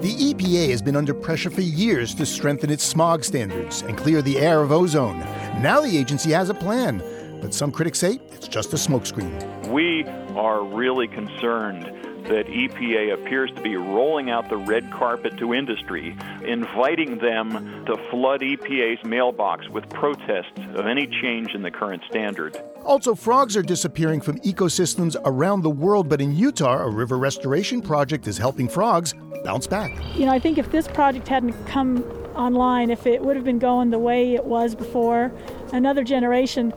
[0.00, 4.22] The EPA has been under pressure for years to strengthen its smog standards and clear
[4.22, 5.18] the air of ozone.
[5.60, 7.02] Now the agency has a plan,
[7.42, 9.68] but some critics say it's just a smokescreen.
[9.68, 10.04] We
[10.38, 11.84] are really concerned
[12.24, 17.96] that EPA appears to be rolling out the red carpet to industry, inviting them to
[18.10, 22.60] flood EPA's mailbox with protests of any change in the current standard.
[22.84, 27.82] Also, frogs are disappearing from ecosystems around the world, but in Utah, a river restoration
[27.82, 29.92] project is helping frogs bounce back.
[30.16, 32.02] You know, I think if this project hadn't come
[32.34, 35.32] online, if it would have been going the way it was before,
[35.72, 36.72] another generation,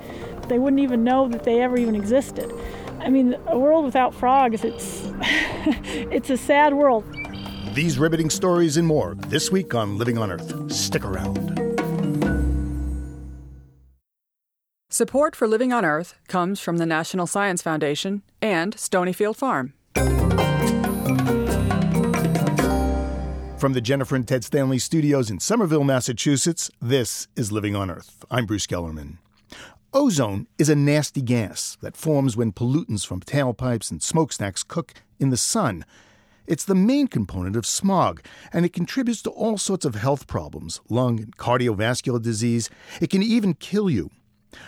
[0.47, 2.51] they wouldn't even know that they ever even existed.
[3.03, 5.03] I mean, a world without frogs, it's
[6.09, 7.03] it's a sad world.
[7.73, 10.71] These riveting stories and more this week on Living on Earth.
[10.71, 11.49] Stick around.
[14.89, 19.73] Support for Living on Earth comes from the National Science Foundation and Stonyfield Farm.
[23.57, 28.23] From the Jennifer and Ted Stanley studios in Somerville, Massachusetts, this is Living on Earth.
[28.29, 29.17] I'm Bruce Gellerman.
[29.95, 35.29] Ozone is a nasty gas that forms when pollutants from tailpipes and smokestacks cook in
[35.29, 35.85] the sun.
[36.47, 40.81] It's the main component of smog, and it contributes to all sorts of health problems
[40.89, 42.71] lung and cardiovascular disease.
[43.01, 44.09] It can even kill you.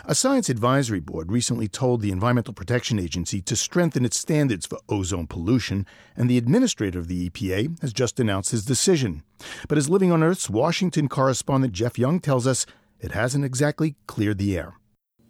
[0.04, 4.78] A science advisory board recently told the Environmental Protection Agency to strengthen its standards for
[4.88, 9.24] ozone pollution, and the administrator of the EPA has just announced his decision.
[9.66, 12.64] But as Living on Earth's Washington correspondent Jeff Young tells us,
[13.00, 14.74] it hasn't exactly cleared the air.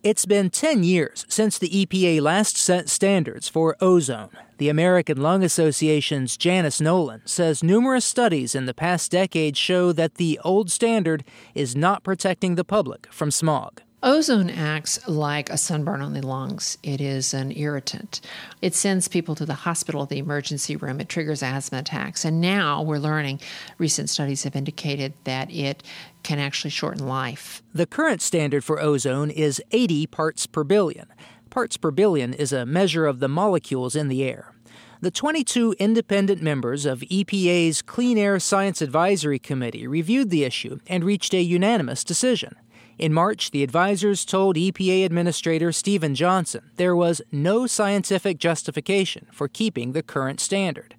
[0.07, 4.31] It's been 10 years since the EPA last set standards for ozone.
[4.59, 10.15] The American Lung Association's Janice Nolen says numerous studies in the past decade show that
[10.15, 11.25] the old standard
[11.57, 13.83] is not protecting the public from smog.
[14.07, 16.79] Ozone acts like a sunburn on the lungs.
[16.85, 18.21] It is an irritant.
[18.63, 21.01] It sends people to the hospital, the emergency room.
[21.01, 22.25] It triggers asthma attacks.
[22.25, 23.41] And now we're learning,
[23.79, 25.83] recent studies have indicated that it
[26.23, 27.65] can actually shorten life.
[27.75, 31.09] The current standard for ozone is 80 parts per billion.
[31.51, 34.53] Parts per billion is a measure of the molecules in the air.
[35.01, 41.03] The 22 independent members of EPA's Clean Air Science Advisory Committee reviewed the issue and
[41.03, 42.55] reached a unanimous decision.
[42.99, 49.49] In March, the advisors told EPA Administrator Stephen Johnson there was no scientific justification for
[49.49, 50.95] keeping the current standard.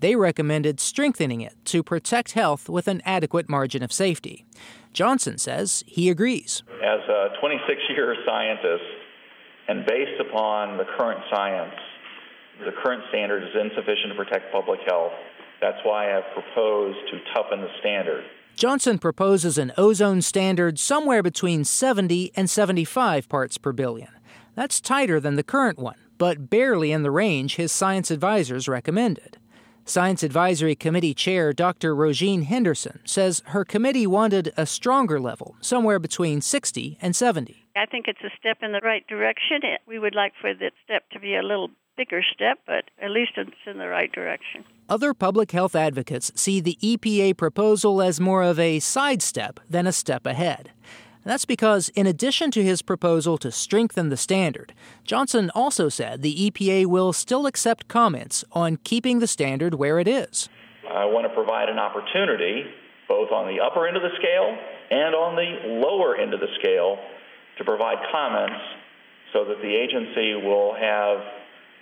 [0.00, 4.44] They recommended strengthening it to protect health with an adequate margin of safety.
[4.92, 6.64] Johnson says he agrees.
[6.82, 8.84] As a 26 year scientist,
[9.68, 11.74] and based upon the current science,
[12.64, 15.12] the current standard is insufficient to protect public health.
[15.60, 18.24] That's why I've proposed to toughen the standard.
[18.56, 24.08] Johnson proposes an ozone standard somewhere between 70 and 75 parts per billion.
[24.54, 29.36] That's tighter than the current one, but barely in the range his science advisors recommended.
[29.84, 31.94] Science Advisory Committee Chair Dr.
[31.94, 37.68] Rogene Henderson says her committee wanted a stronger level, somewhere between 60 and 70.
[37.76, 39.60] I think it's a step in the right direction.
[39.86, 43.32] We would like for that step to be a little bigger step, but at least
[43.36, 44.64] it's in the right direction.
[44.88, 49.92] Other public health advocates see the EPA proposal as more of a sidestep than a
[49.92, 50.70] step ahead.
[51.24, 56.50] That's because, in addition to his proposal to strengthen the standard, Johnson also said the
[56.50, 60.48] EPA will still accept comments on keeping the standard where it is.
[60.88, 62.62] I want to provide an opportunity,
[63.08, 64.56] both on the upper end of the scale
[64.90, 66.96] and on the lower end of the scale,
[67.58, 68.62] to provide comments
[69.32, 71.18] so that the agency will have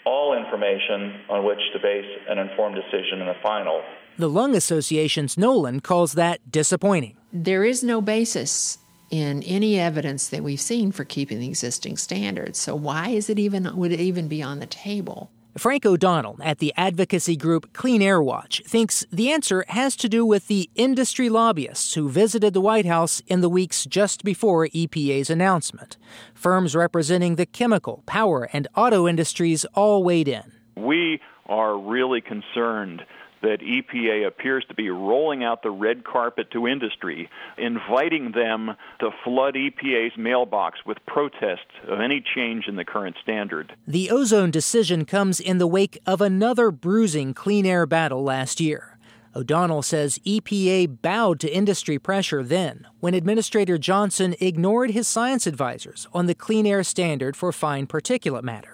[0.05, 3.83] all information on which to base an informed decision in the final.
[4.17, 7.17] The Lung Association's Nolen calls that disappointing.
[7.33, 8.79] There is no basis
[9.11, 12.59] in any evidence that we've seen for keeping the existing standards.
[12.59, 15.31] So why is it even would it even be on the table?
[15.57, 20.27] Frank O'Donnell at the advocacy group Clean Air Watch thinks the answer has to do
[20.27, 25.31] with the industry lobbyists who visited the White House in the weeks just before EPA's
[25.31, 25.97] announcement.
[26.35, 30.43] Firms representing the chemical, power, and auto industries all weighed in.
[30.77, 33.03] We are really concerned
[33.45, 39.11] that EPA appears to be rolling out the red carpet to industry, inviting them to
[39.23, 43.75] flood EPA's mailbox with protests of any change in the current standard.
[43.87, 48.99] The ozone decision comes in the wake of another bruising clean air battle last year.
[49.37, 56.07] O'Donnell says EPA bowed to industry pressure then when Administrator Johnson ignored his science advisors
[56.13, 58.74] on the clean air standard for fine particulate matter.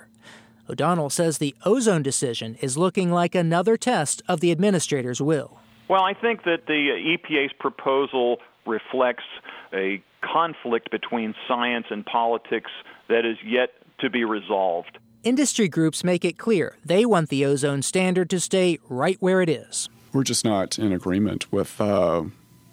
[0.71, 5.59] O'Donnell says the ozone decision is looking like another test of the administrator's will.
[5.89, 9.25] Well, I think that the EPA's proposal reflects
[9.73, 12.71] a conflict between science and politics
[13.09, 14.99] that is yet to be resolved.
[15.25, 19.49] Industry groups make it clear they want the ozone standard to stay right where it
[19.49, 19.89] is.
[20.13, 22.23] We're just not in agreement with uh,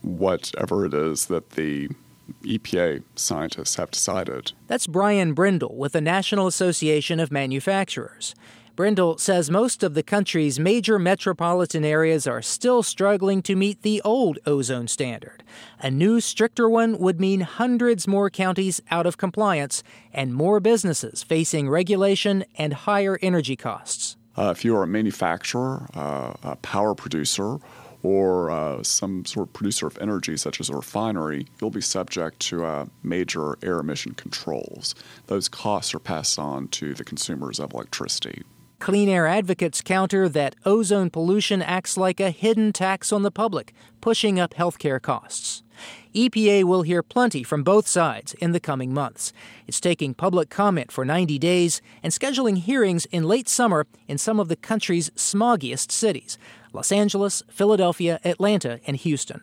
[0.03, 1.89] whatever it is that the
[2.43, 4.51] EPA scientists have decided.
[4.67, 8.35] That's Bryan Brendle with the National Association of Manufacturers.
[8.77, 14.03] Brendle says most of the country's major metropolitan areas are still struggling to meet the
[14.03, 15.43] old ozone standard.
[15.79, 19.81] A new, stricter one would mean hundreds more counties out of compliance
[20.13, 24.15] and more businesses facing regulation and higher energy costs.
[24.37, 27.57] Uh, if you are a manufacturer, uh, a power producer,
[28.03, 32.39] or uh, some sort of producer of energy, such as a refinery, you'll be subject
[32.39, 34.95] to uh, major air emission controls.
[35.27, 38.43] Those costs are passed on to the consumers of electricity.
[38.79, 43.73] Clean air advocates counter that ozone pollution acts like a hidden tax on the public,
[44.01, 45.63] pushing up healthcare costs.
[46.13, 49.33] EPA will hear plenty from both sides in the coming months.
[49.67, 54.39] It's taking public comment for 90 days and scheduling hearings in late summer in some
[54.39, 56.37] of the country's smoggiest cities
[56.73, 59.41] Los Angeles, Philadelphia, Atlanta, and Houston.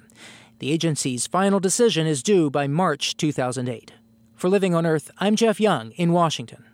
[0.59, 3.93] The agency's final decision is due by March 2008.
[4.35, 6.65] For Living on Earth, I'm Jeff Young in Washington.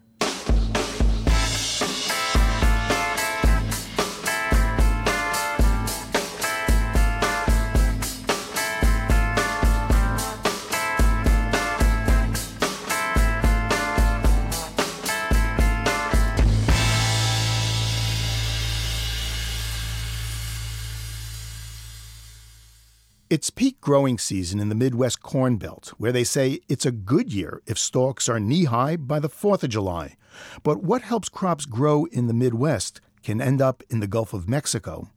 [23.30, 27.32] It's peak growing season in the Midwest Corn Belt, where they say it's a good
[27.32, 30.16] year if stalks are knee high by the 4th of July.
[30.64, 34.48] But what helps crops grow in the Midwest can end up in the Gulf of
[34.48, 35.10] Mexico.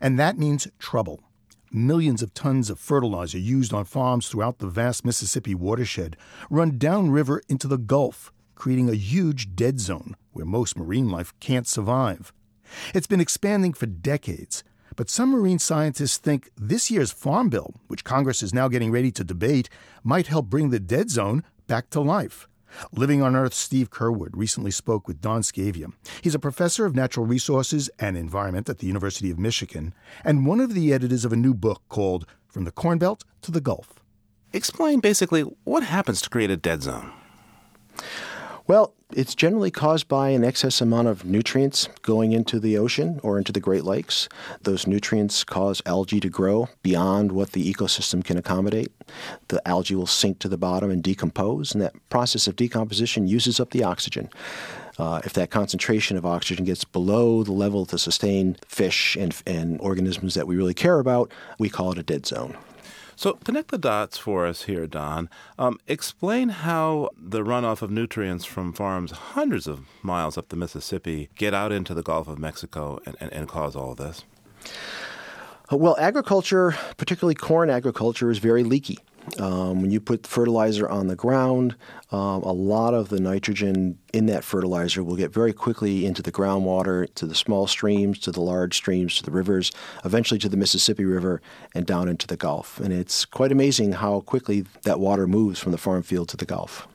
[0.00, 1.20] And that means trouble.
[1.70, 6.16] Millions of tons of fertilizer used on farms throughout the vast Mississippi watershed
[6.50, 11.68] run downriver into the Gulf, creating a huge dead zone where most marine life can't
[11.68, 12.32] survive.
[12.94, 14.64] It's been expanding for decades
[14.96, 19.10] but some marine scientists think this year's Farm Bill, which Congress is now getting ready
[19.12, 19.68] to debate,
[20.02, 22.48] might help bring the dead zone back to life.
[22.92, 25.92] Living on Earth, Steve Curwood recently spoke with Don Scavia.
[26.22, 29.94] He's a professor of natural resources and environment at the University of Michigan
[30.24, 33.50] and one of the editors of a new book called From the Corn Belt to
[33.50, 33.94] the Gulf.
[34.52, 37.12] Explain basically what happens to create a dead zone.
[38.70, 43.36] Well, it's generally caused by an excess amount of nutrients going into the ocean or
[43.36, 44.28] into the Great Lakes.
[44.62, 48.92] Those nutrients cause algae to grow beyond what the ecosystem can accommodate.
[49.48, 53.58] The algae will sink to the bottom and decompose, and that process of decomposition uses
[53.58, 54.30] up the oxygen.
[55.00, 59.80] Uh, if that concentration of oxygen gets below the level to sustain fish and, and
[59.80, 62.56] organisms that we really care about, we call it a dead zone.
[63.20, 65.28] So connect the dots for us here, Don.
[65.58, 71.28] Um, explain how the runoff of nutrients from farms hundreds of miles up the Mississippi
[71.36, 74.24] get out into the Gulf of Mexico and, and, and cause all of this.
[75.70, 79.00] Well, agriculture, particularly corn agriculture, is very leaky.
[79.38, 81.76] Um, when you put fertilizer on the ground,
[82.10, 86.32] um, a lot of the nitrogen in that fertilizer will get very quickly into the
[86.32, 89.70] groundwater, to the small streams, to the large streams, to the rivers,
[90.04, 91.40] eventually to the Mississippi River
[91.74, 92.80] and down into the Gulf.
[92.80, 96.46] And it's quite amazing how quickly that water moves from the farm field to the
[96.46, 96.88] Gulf.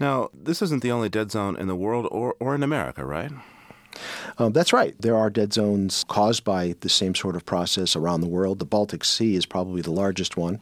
[0.00, 3.32] Now, this isn't the only dead zone in the world or, or in America, right?
[4.38, 4.94] Um, that's right.
[5.00, 8.58] There are dead zones caused by the same sort of process around the world.
[8.58, 10.60] The Baltic Sea is probably the largest one.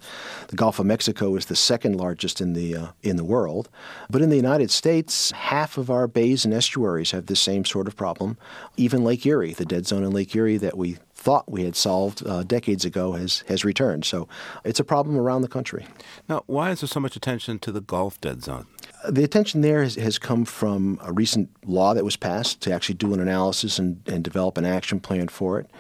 [0.49, 3.69] The Gulf of Mexico is the second largest in the uh, in the world.
[4.11, 7.89] But in the United States, half of our bays and estuaries have the same sort
[7.89, 8.37] of problem.
[8.77, 12.25] Even Lake Erie, the dead zone in Lake Erie that we thought we had solved
[12.27, 14.05] uh, decades ago has has returned.
[14.05, 14.29] So
[14.65, 15.87] it's a problem around the country.
[16.29, 18.67] Now, why is there so much attention to the Gulf dead zone?
[19.09, 22.97] The attention there has, has, come from a recent law that was passed to actually
[22.97, 25.71] do an analysis and, and develop an action plan for it.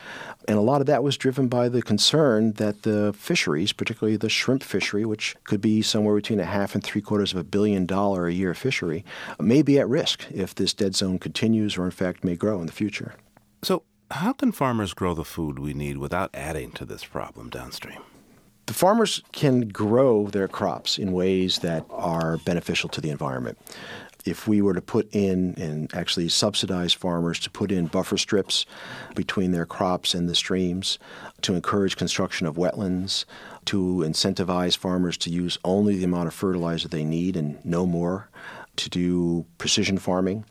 [0.48, 4.28] And a lot of that was driven by the concern that the fisheries, particularly the
[4.28, 7.84] shrimp fishery, which could be somewhere between a half and three quarters of a billion
[7.84, 9.04] dollar a year fishery,
[9.40, 12.66] may be at risk if this dead zone continues or, in fact, may grow in
[12.66, 13.14] the future.
[13.62, 18.02] So, how can farmers grow the food we need without adding to this problem downstream?
[18.66, 23.58] The farmers can grow their crops in ways that are beneficial to the environment.
[24.26, 28.66] if we were to put in and actually subsidize farmers to put in buffer strips
[29.14, 30.98] between their crops and the streams,
[31.42, 33.24] to encourage construction of wetlands,
[33.66, 38.28] to incentivize farmers to use only the amount of fertilizer they need and no more,
[38.74, 40.44] to do precision farming.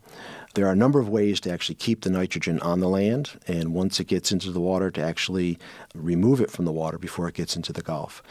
[0.55, 3.73] There are a number of ways to actually keep the nitrogen on the land, and
[3.73, 5.59] once it gets into the water, to actually
[5.93, 8.23] remove it from the water before it gets into the Gulf.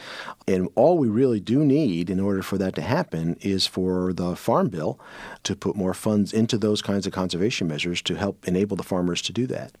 [0.47, 4.35] And all we really do need in order for that to happen is for the
[4.35, 4.99] Farm Bill
[5.43, 9.21] to put more funds into those kinds of conservation measures to help enable the farmers
[9.21, 9.73] to do that.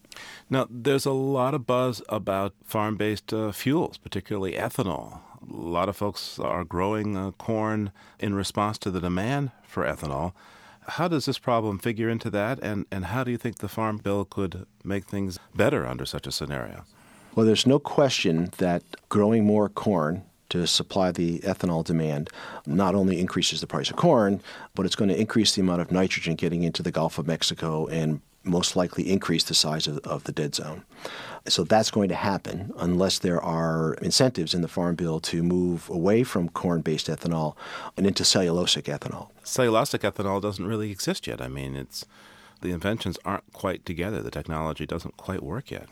[0.47, 5.21] Now, there's a lot of buzz about farm based uh, fuels, particularly ethanol.
[5.41, 10.33] A lot of folks are growing uh, corn in response to the demand for ethanol.
[10.87, 13.97] How does this problem figure into that, and, and how do you think the Farm
[13.97, 16.85] Bill could make things better under such a scenario?
[17.33, 22.29] Well, there's no question that growing more corn to supply the ethanol demand
[22.65, 24.41] not only increases the price of corn,
[24.75, 27.87] but it's going to increase the amount of nitrogen getting into the Gulf of Mexico
[27.87, 30.83] and most likely increase the size of, of the dead zone.
[31.47, 35.89] So that's going to happen unless there are incentives in the Farm Bill to move
[35.89, 37.55] away from corn based ethanol
[37.95, 39.29] and into cellulosic ethanol.
[39.43, 41.41] Cellulosic ethanol doesn't really exist yet.
[41.41, 42.05] I mean, it's
[42.61, 44.21] the inventions aren't quite together.
[44.21, 45.87] The technology doesn't quite work yet.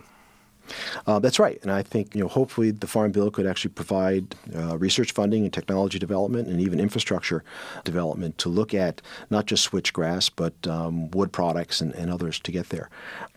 [1.05, 4.35] Uh, that's right, and I think you know hopefully the Farm Bill could actually provide
[4.55, 7.43] uh, research funding and technology development and even infrastructure
[7.83, 12.51] development to look at not just switchgrass but um, wood products and, and, others to
[12.51, 12.89] get there.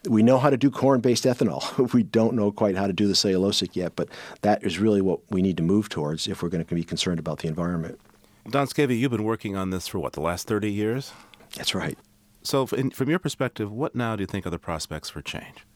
[0.09, 1.93] We know how to do corn-based ethanol.
[1.95, 4.09] we don't know quite how to do the cellulosic yet, but
[4.43, 7.19] that is really what we need to move towards if we're going to be concerned
[7.19, 7.99] about the environment.
[8.49, 11.13] Don Scavia, you've been working on this for what the last thirty years.
[11.57, 11.99] That's right.
[12.43, 15.67] So, in, from your perspective, what now do you think are the prospects for change?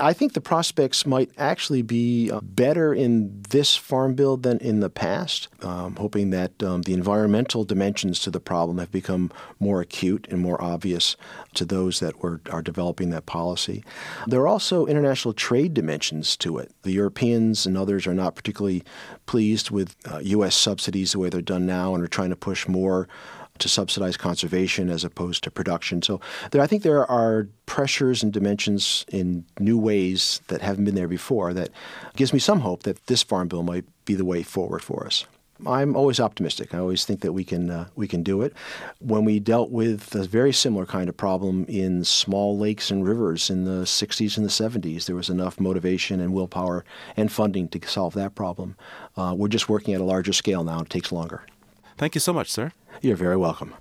[0.00, 4.80] I think the prospects might actually be uh, better in this farm bill than in
[4.80, 5.48] the past.
[5.62, 10.40] Um, hoping that um, the environmental dimensions to the problem have become more acute and
[10.40, 11.16] more obvious
[11.54, 13.84] to those that were, are developing that policy.
[14.26, 16.72] There are also international trade dimensions to it.
[16.82, 18.82] The Europeans and others are not particularly
[19.26, 20.56] pleased with uh, U.S.
[20.56, 23.08] subsidies the way they're done now and are trying to push more
[23.60, 26.02] to subsidize conservation as opposed to production.
[26.02, 30.94] So there, I think there are pressures and dimensions in new ways that haven't been
[30.94, 31.70] there before that
[32.16, 35.26] gives me some hope that this farm bill might be the way forward for us.
[35.66, 36.74] I'm always optimistic.
[36.74, 38.54] I always think that we can uh, we can do it.
[38.98, 43.50] When we dealt with a very similar kind of problem in small lakes and rivers
[43.50, 46.84] in the 60s and the 70s, there was enough motivation and willpower
[47.16, 48.76] and funding to solve that problem.
[49.16, 50.80] Uh, we're just working at a larger scale now.
[50.80, 51.42] It takes longer.
[52.00, 52.72] Thank you so much, sir.
[53.02, 53.74] You're very welcome.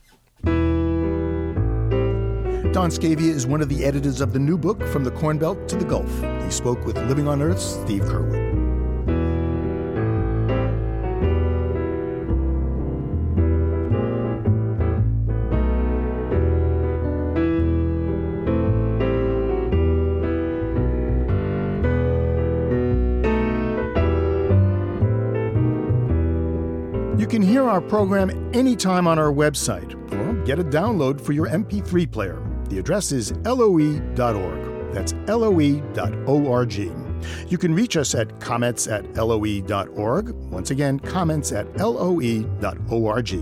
[2.73, 5.69] Don Scavia is one of the editors of the new book, From the Corn Belt
[5.69, 6.11] to the Gulf.
[6.43, 8.48] He spoke with Living on Earth's Steve Curwood.
[27.49, 32.39] Hear our program anytime on our website or get a download for your MP3 player.
[32.69, 34.93] The address is loe.org.
[34.93, 36.73] That's loe.org.
[37.47, 40.29] You can reach us at comments at loe.org.
[40.51, 43.39] Once again, comments at loe.org.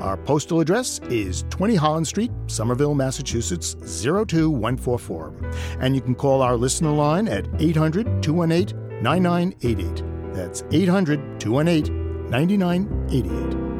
[0.00, 5.34] Our postal address is 20 Holland Street, Somerville, Massachusetts 02144.
[5.80, 10.34] And you can call our listener line at 800 218 9988.
[10.34, 11.99] That's 800 218
[12.30, 13.70] 9988.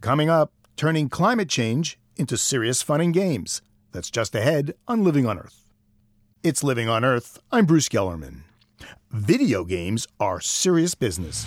[0.00, 3.60] Coming up, turning climate change into serious fun and games.
[3.92, 5.70] That's just ahead on Living on Earth.
[6.42, 7.38] It's Living on Earth.
[7.52, 8.42] I'm Bruce Gellerman.
[9.10, 11.46] Video games are serious business.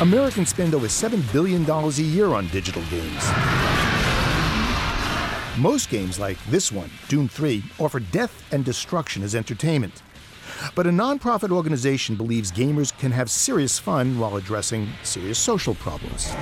[0.00, 3.30] Americans spend over $7 billion a year on digital games.
[5.56, 10.02] Most games like this one, Doom 3, offer death and destruction as entertainment.
[10.74, 16.34] But a nonprofit organization believes gamers can have serious fun while addressing serious social problems.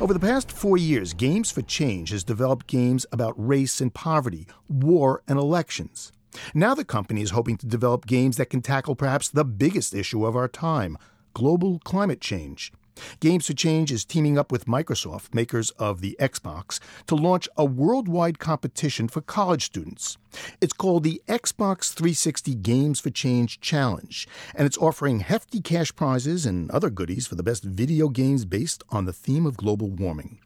[0.00, 4.46] Over the past four years, Games for Change has developed games about race and poverty,
[4.70, 6.12] war and elections.
[6.54, 10.24] Now the company is hoping to develop games that can tackle perhaps the biggest issue
[10.24, 10.96] of our time
[11.34, 12.72] global climate change.
[13.20, 17.64] Games for Change is teaming up with Microsoft, makers of the Xbox, to launch a
[17.64, 20.18] worldwide competition for college students.
[20.60, 26.46] It's called the Xbox 360 Games for Change Challenge, and it's offering hefty cash prizes
[26.46, 30.40] and other goodies for the best video games based on the theme of global warming.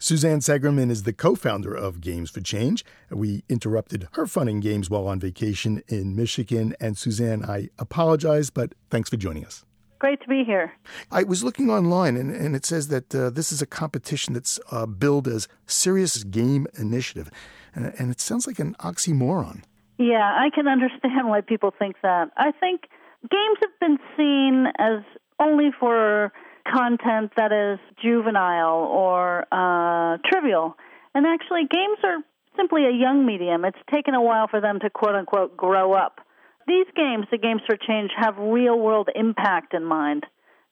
[0.00, 2.84] Suzanne Seggerman is the co founder of Games for Change.
[3.10, 6.74] We interrupted her fun and games while on vacation in Michigan.
[6.80, 9.64] And Suzanne, I apologize, but thanks for joining us.
[9.98, 10.72] Great to be here.
[11.10, 14.60] I was looking online, and, and it says that uh, this is a competition that's
[14.70, 17.30] uh, billed as Serious Game Initiative.
[17.74, 19.62] And, and it sounds like an oxymoron.
[19.98, 22.30] Yeah, I can understand why people think that.
[22.36, 22.82] I think
[23.28, 25.02] games have been seen as
[25.40, 26.32] only for
[26.72, 30.76] content that is juvenile or uh, trivial.
[31.14, 32.18] And actually, games are
[32.56, 33.64] simply a young medium.
[33.64, 36.20] It's taken a while for them to quote unquote grow up.
[36.68, 40.24] These games, the Games for Change, have real world impact in mind.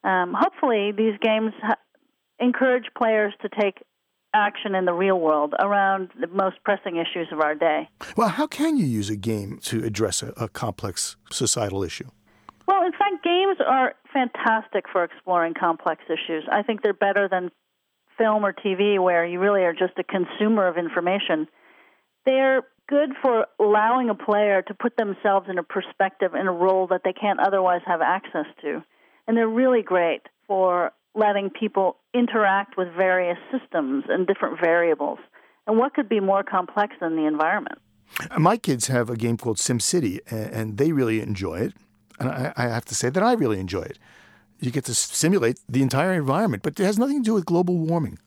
[0.04, 1.78] Um, hopefully, these games ha-
[2.38, 3.82] encourage players to take
[4.34, 7.88] action in the real world around the most pressing issues of our day.
[8.14, 12.10] Well, how can you use a game to address a, a complex societal issue?
[12.68, 16.44] Well, in fact, games are fantastic for exploring complex issues.
[16.52, 17.50] I think they're better than
[18.18, 21.48] film or TV, where you really are just a consumer of information.
[22.26, 26.86] They're good for allowing a player to put themselves in a perspective in a role
[26.88, 28.82] that they can't otherwise have access to.
[29.26, 35.18] And they're really great for letting people interact with various systems and different variables.
[35.66, 37.78] And what could be more complex than the environment?
[38.38, 41.74] My kids have a game called SimCity, and they really enjoy it.
[42.20, 43.98] And I, have to say that I really enjoy it.
[44.60, 47.76] You get to simulate the entire environment, but it has nothing to do with global
[47.76, 48.18] warming.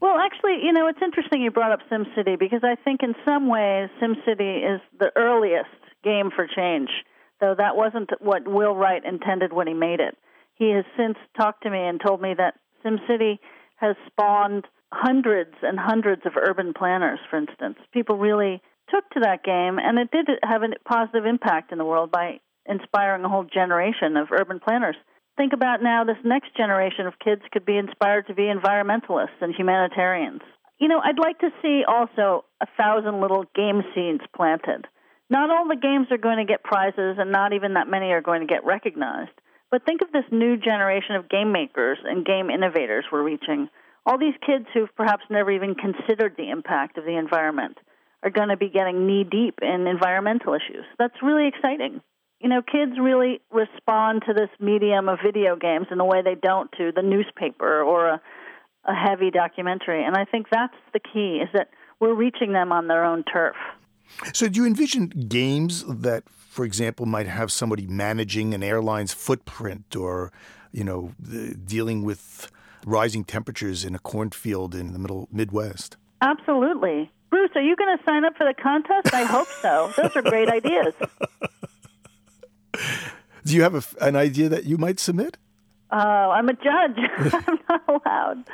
[0.00, 3.48] Well, actually, you know, it's interesting you brought up SimCity because I think in some
[3.48, 5.70] ways SimCity is the earliest
[6.04, 6.90] game for change,
[7.40, 10.16] though that wasn't what Will Wright intended when he made it.
[10.54, 13.38] He has since talked to me and told me that SimCity
[13.76, 17.76] has spawned hundreds and hundreds of urban planners, for instance.
[17.92, 21.84] People really took to that game, and it did have a positive impact in the
[21.84, 24.96] world by inspiring a whole generation of urban planners.
[25.36, 29.54] Think about now this next generation of kids could be inspired to be environmentalists and
[29.54, 30.40] humanitarians.
[30.78, 34.86] You know, I'd like to see also a thousand little game seeds planted.
[35.28, 38.22] Not all the games are going to get prizes, and not even that many are
[38.22, 39.32] going to get recognized.
[39.70, 43.68] But think of this new generation of game makers and game innovators we're reaching.
[44.06, 47.76] All these kids who've perhaps never even considered the impact of the environment
[48.22, 50.84] are going to be getting knee deep in environmental issues.
[50.98, 52.00] That's really exciting
[52.46, 56.36] you know, kids really respond to this medium of video games in a way they
[56.36, 58.20] don't to the newspaper or a,
[58.84, 60.04] a heavy documentary.
[60.04, 63.56] And I think that's the key is that we're reaching them on their own turf.
[64.32, 69.96] So, do you envision games that, for example, might have somebody managing an airline's footprint
[69.96, 70.30] or,
[70.70, 71.14] you know,
[71.64, 72.48] dealing with
[72.86, 75.96] rising temperatures in a cornfield in the middle Midwest?
[76.22, 77.10] Absolutely.
[77.28, 79.12] Bruce, are you going to sign up for the contest?
[79.12, 79.92] I hope so.
[79.96, 80.94] Those are great ideas.
[83.44, 85.38] Do you have a, an idea that you might submit?
[85.90, 87.32] Oh, I'm a judge.
[87.46, 88.44] I'm not allowed.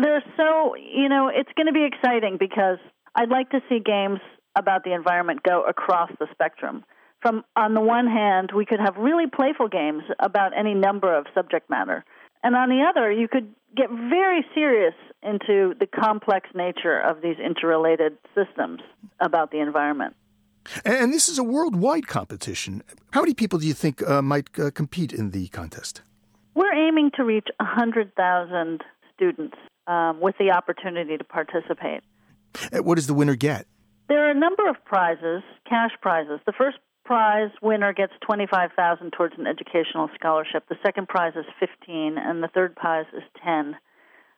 [0.00, 2.78] There's so, you know, it's going to be exciting because
[3.14, 4.20] I'd like to see games
[4.56, 6.84] about the environment go across the spectrum.
[7.20, 11.26] From on the one hand, we could have really playful games about any number of
[11.34, 12.04] subject matter.
[12.42, 17.36] And on the other, you could get very serious into the complex nature of these
[17.38, 18.80] interrelated systems
[19.20, 20.14] about the environment.
[20.84, 22.82] And this is a worldwide competition.
[23.12, 26.02] How many people do you think uh, might uh, compete in the contest?
[26.54, 28.82] We're aiming to reach 100,000
[29.14, 32.02] students um, with the opportunity to participate.
[32.72, 33.66] Uh, what does the winner get?
[34.08, 36.40] There are a number of prizes, cash prizes.
[36.46, 40.64] The first prize winner gets 25,000 towards an educational scholarship.
[40.68, 43.76] The second prize is 15 and the third prize is 10.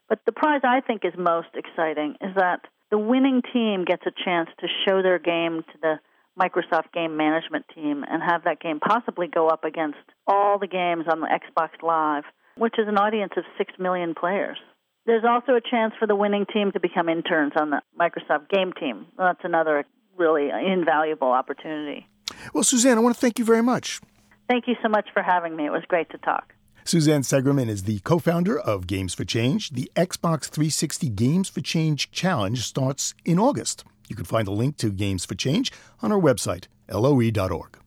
[0.08, 2.60] But the prize I think is most exciting is that
[2.90, 5.98] the winning team gets a chance to show their game to the
[6.38, 11.04] Microsoft Game Management Team and have that game possibly go up against all the games
[11.10, 12.24] on the Xbox Live,
[12.56, 14.58] which is an audience of 6 million players.
[15.06, 18.72] There's also a chance for the winning team to become interns on the Microsoft Game
[18.72, 19.06] Team.
[19.16, 19.84] That's another
[20.16, 22.08] really invaluable opportunity.
[22.52, 24.00] Well, Suzanne, I want to thank you very much.
[24.48, 25.66] Thank you so much for having me.
[25.66, 26.52] It was great to talk.
[26.84, 29.70] Suzanne Seggerman is the co founder of Games for Change.
[29.70, 33.84] The Xbox 360 Games for Change Challenge starts in August.
[34.08, 37.78] You can find a link to Games for Change on our website, loe.org.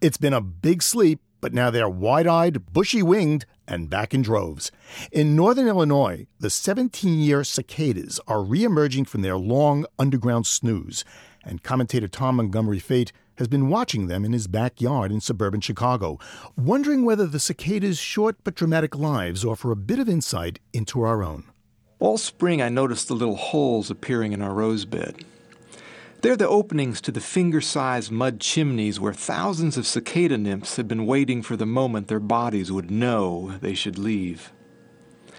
[0.00, 4.22] It's been a big sleep, but now they're wide eyed, bushy winged, and back in
[4.22, 4.70] droves.
[5.10, 11.04] In northern Illinois, the 17 year cicadas are reemerging from their long underground snooze,
[11.44, 16.18] and commentator Tom Montgomery Fate has been watching them in his backyard in suburban Chicago,
[16.56, 21.22] wondering whether the cicadas' short but dramatic lives offer a bit of insight into our
[21.22, 21.51] own.
[22.02, 25.24] All spring, I noticed the little holes appearing in our rose bed.
[26.20, 30.88] They're the openings to the finger sized mud chimneys where thousands of cicada nymphs had
[30.88, 34.52] been waiting for the moment their bodies would know they should leave.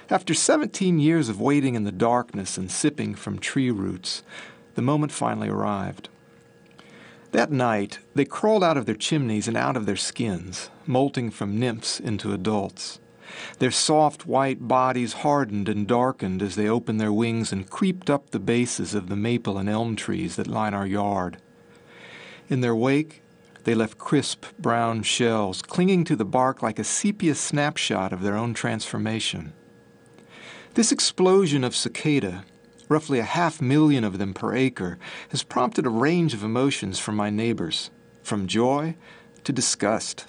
[0.09, 4.23] After 17 years of waiting in the darkness and sipping from tree roots,
[4.75, 6.07] the moment finally arrived.
[7.33, 11.59] That night, they crawled out of their chimneys and out of their skins, molting from
[11.59, 12.99] nymphs into adults.
[13.59, 18.29] Their soft white bodies hardened and darkened as they opened their wings and creeped up
[18.29, 21.37] the bases of the maple and elm trees that line our yard.
[22.49, 23.21] In their wake,
[23.63, 28.35] they left crisp brown shells clinging to the bark like a sepia snapshot of their
[28.35, 29.53] own transformation.
[30.73, 32.43] This explosion of cicada
[32.89, 34.97] roughly a half million of them per acre,
[35.29, 37.89] has prompted a range of emotions from my neighbors,
[38.21, 38.95] from joy
[39.43, 40.25] to disgust.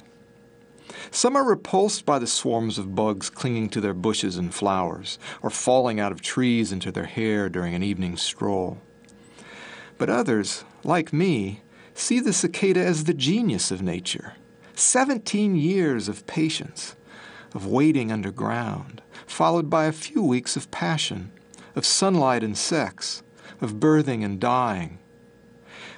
[1.10, 5.50] Some are repulsed by the swarms of bugs clinging to their bushes and flowers, or
[5.50, 8.78] falling out of trees into their hair during an evening stroll.
[9.98, 11.62] But others, like me,
[11.94, 14.34] see the cicada as the genius of nature.
[14.74, 16.96] Seventeen years of patience,
[17.54, 21.30] of waiting underground, followed by a few weeks of passion,
[21.76, 23.22] of sunlight and sex,
[23.60, 24.98] of birthing and dying.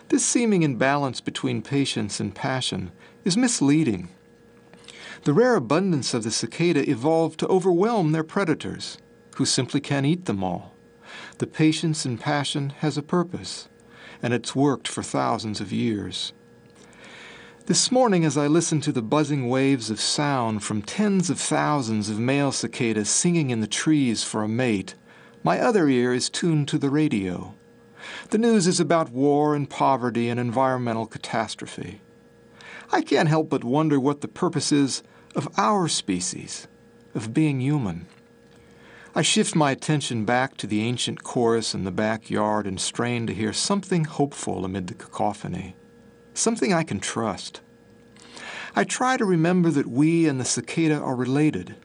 [0.08, 2.92] This seeming imbalance between patience and passion
[3.24, 4.10] is misleading.
[5.26, 8.96] The rare abundance of the cicada evolved to overwhelm their predators,
[9.34, 10.72] who simply can't eat them all.
[11.38, 13.68] The patience and passion has a purpose,
[14.22, 16.32] and it's worked for thousands of years.
[17.64, 22.08] This morning, as I listened to the buzzing waves of sound from tens of thousands
[22.08, 24.94] of male cicadas singing in the trees for a mate,
[25.42, 27.52] my other ear is tuned to the radio.
[28.30, 32.00] The news is about war and poverty and environmental catastrophe.
[32.92, 35.02] I can't help but wonder what the purpose is
[35.36, 36.66] of our species,
[37.14, 38.06] of being human.
[39.14, 43.34] I shift my attention back to the ancient chorus in the backyard and strain to
[43.34, 45.76] hear something hopeful amid the cacophony,
[46.32, 47.60] something I can trust.
[48.74, 51.76] I try to remember that we and the cicada are related,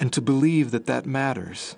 [0.00, 1.76] and to believe that that matters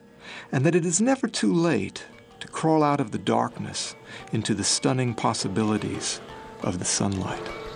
[0.50, 2.04] and that it is never too late
[2.40, 3.94] to crawl out of the darkness
[4.32, 6.20] into the stunning possibilities
[6.62, 7.67] of the sunlight.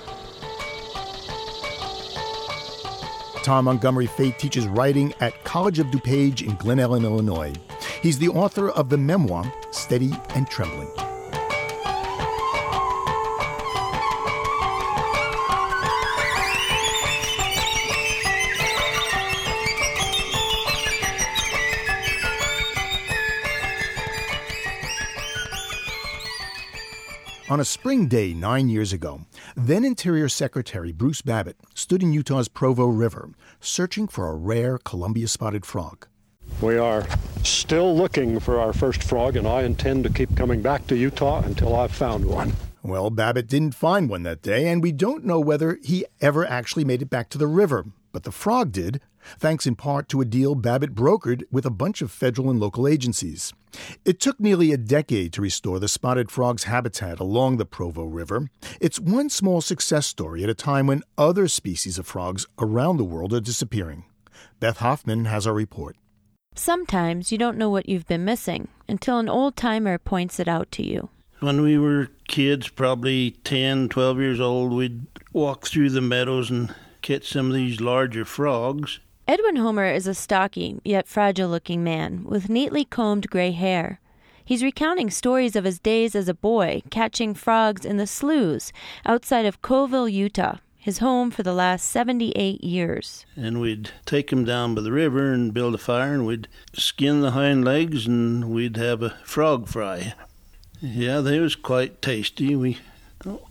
[3.42, 7.52] Tom Montgomery Fate teaches writing at College of DuPage in Glen Ellyn, Illinois.
[8.00, 11.11] He's the author of the memoir Steady and Trembling.
[27.52, 32.48] On a spring day nine years ago, then Interior Secretary Bruce Babbitt stood in Utah's
[32.48, 33.28] Provo River
[33.60, 36.06] searching for a rare Columbia spotted frog.
[36.62, 37.06] We are
[37.44, 41.42] still looking for our first frog, and I intend to keep coming back to Utah
[41.42, 42.54] until I've found one.
[42.82, 46.86] Well, Babbitt didn't find one that day, and we don't know whether he ever actually
[46.86, 47.84] made it back to the river.
[48.12, 49.00] But the frog did,
[49.38, 52.86] thanks in part to a deal Babbitt brokered with a bunch of federal and local
[52.86, 53.52] agencies.
[54.04, 58.50] It took nearly a decade to restore the spotted frog's habitat along the Provo River.
[58.80, 63.04] It's one small success story at a time when other species of frogs around the
[63.04, 64.04] world are disappearing.
[64.60, 65.96] Beth Hoffman has a report.
[66.54, 70.70] Sometimes you don't know what you've been missing until an old timer points it out
[70.72, 71.08] to you.
[71.40, 76.72] When we were kids, probably 10, 12 years old, we'd walk through the meadows and
[77.02, 79.00] catch some of these larger frogs.
[79.28, 84.00] Edwin Homer is a stocky yet fragile looking man with neatly combed gray hair.
[84.44, 88.72] He's recounting stories of his days as a boy catching frogs in the sloughs
[89.06, 93.24] outside of Coville, Utah, his home for the last 78 years.
[93.36, 97.20] And we'd take them down by the river and build a fire, and we'd skin
[97.20, 100.14] the hind legs, and we'd have a frog fry.
[100.80, 102.56] Yeah, they was quite tasty.
[102.56, 102.78] We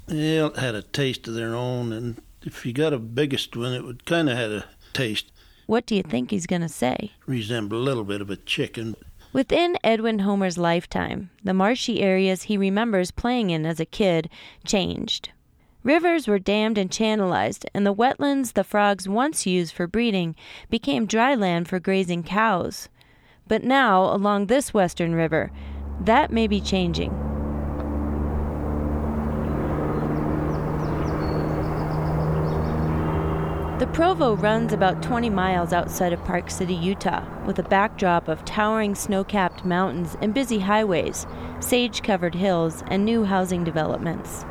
[0.07, 3.83] they had a taste of their own, and if you got a biggest one, it
[3.83, 5.31] would kind of had a taste.
[5.67, 7.11] What do you think he's going to say?
[7.25, 8.95] Resemble a little bit of a chicken.
[9.33, 14.29] Within Edwin Homer's lifetime, the marshy areas he remembers playing in as a kid
[14.65, 15.29] changed.
[15.83, 20.35] Rivers were dammed and channelized, and the wetlands the frogs once used for breeding
[20.69, 22.89] became dry land for grazing cows.
[23.47, 25.51] But now, along this western river,
[26.01, 27.40] that may be changing.
[33.81, 38.45] The Provo runs about 20 miles outside of Park City, Utah, with a backdrop of
[38.45, 41.25] towering snow capped mountains and busy highways,
[41.59, 44.45] sage covered hills, and new housing developments.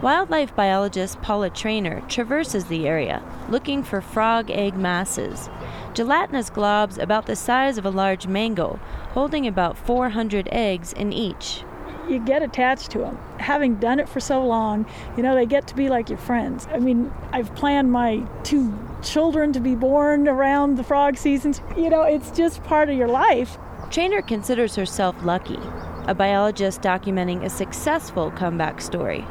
[0.00, 5.50] Wildlife biologist Paula Trainer traverses the area, looking for frog egg masses,
[5.92, 8.80] gelatinous globs about the size of a large mango,
[9.10, 11.62] holding about 400 eggs in each.
[12.08, 13.18] You get attached to them.
[13.38, 14.86] Having done it for so long,
[15.16, 16.68] you know, they get to be like your friends.
[16.72, 21.60] I mean, I've planned my two children to be born around the frog seasons.
[21.76, 23.58] You know, it's just part of your life.
[23.90, 25.58] Trainer considers herself lucky,
[26.06, 29.24] a biologist documenting a successful comeback story.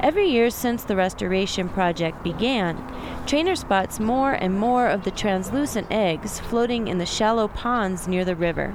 [0.00, 2.82] Every year since the restoration project began,
[3.26, 8.24] Trainer spots more and more of the translucent eggs floating in the shallow ponds near
[8.24, 8.74] the river.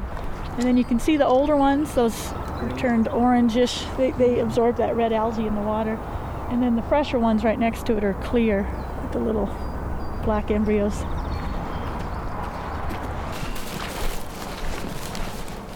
[0.52, 2.32] And then you can see the older ones, those
[2.78, 3.86] turned orangish.
[3.98, 5.96] They, they absorb that red algae in the water.
[6.50, 8.64] And then the fresher ones right next to it are clear
[9.02, 9.48] with the little
[10.24, 11.04] black embryos.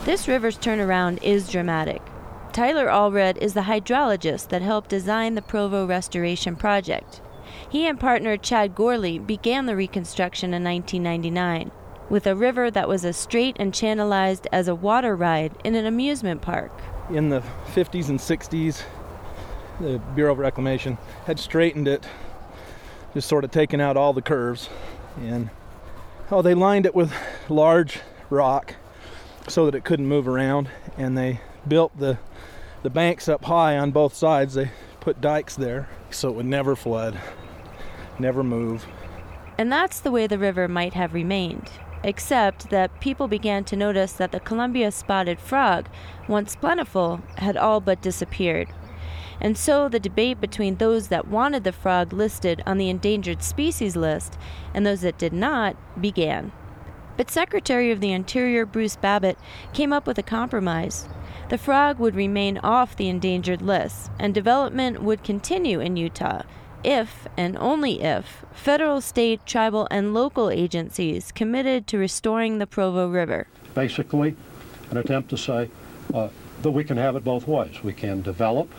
[0.06, 2.02] This river's turnaround is dramatic.
[2.52, 7.22] Tyler Allred is the hydrologist that helped design the Provo Restoration Project.
[7.70, 11.72] He and partner Chad Gorley began the reconstruction in 1999
[12.10, 15.86] with a river that was as straight and channelized as a water ride in an
[15.86, 16.72] amusement park.
[17.10, 17.41] In the
[17.74, 18.84] 50s and 60s,
[19.80, 22.06] the Bureau of Reclamation had straightened it,
[23.13, 24.69] just sort of taken out all the curves,
[25.19, 25.50] and
[26.32, 27.13] oh, they lined it with
[27.48, 28.76] large rock
[29.48, 32.17] so that it couldn't move around, and they built the
[32.82, 34.54] the banks up high on both sides.
[34.54, 37.19] They put dikes there so it would never flood,
[38.17, 38.86] never move.
[39.58, 41.69] And that's the way the river might have remained,
[42.04, 45.88] except that people began to notice that the Columbia spotted frog,
[46.28, 48.70] once plentiful, had all but disappeared.
[49.42, 53.96] And so the debate between those that wanted the frog listed on the endangered species
[53.96, 54.38] list
[54.74, 56.52] and those that did not began.
[57.16, 59.38] But Secretary of the Interior Bruce Babbitt
[59.74, 61.08] came up with a compromise.
[61.50, 66.44] The frog would remain off the endangered list, and development would continue in Utah
[66.84, 73.08] if and only if federal, state, tribal, and local agencies committed to restoring the Provo
[73.08, 73.48] River.
[73.74, 74.36] Basically,
[74.92, 75.70] an attempt to say
[76.13, 76.30] uh,
[76.62, 77.84] that we can have it both ways.
[77.84, 78.70] We can develop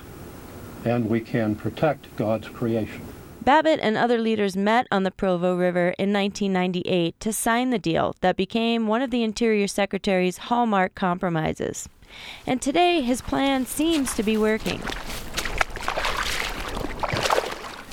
[0.84, 3.02] and we can protect God's creation.
[3.42, 8.14] Babbitt and other leaders met on the Provo River in 1998 to sign the deal
[8.20, 11.88] that became one of the Interior Secretary's hallmark compromises.
[12.46, 14.82] And today, his plan seems to be working.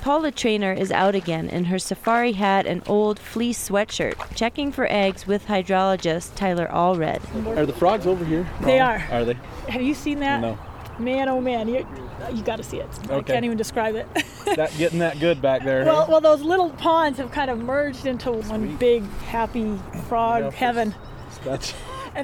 [0.08, 4.88] Paula Trainer is out again in her safari hat and old fleece sweatshirt, checking for
[4.90, 7.20] eggs with hydrologist Tyler Allred.
[7.58, 8.50] Are the frogs over here?
[8.62, 9.06] They are.
[9.12, 9.34] Are they?
[9.68, 10.40] Have you seen that?
[10.40, 10.58] No.
[10.98, 11.86] Man, oh man, you
[12.34, 12.88] you got to see it.
[13.10, 14.08] I can't even describe it.
[14.56, 15.84] that getting that good back there.
[15.84, 16.06] well, eh?
[16.08, 20.52] well, those little ponds have kind of merged into one big happy frog Yeah.
[20.52, 20.96] heaven.
[21.44, 21.74] That's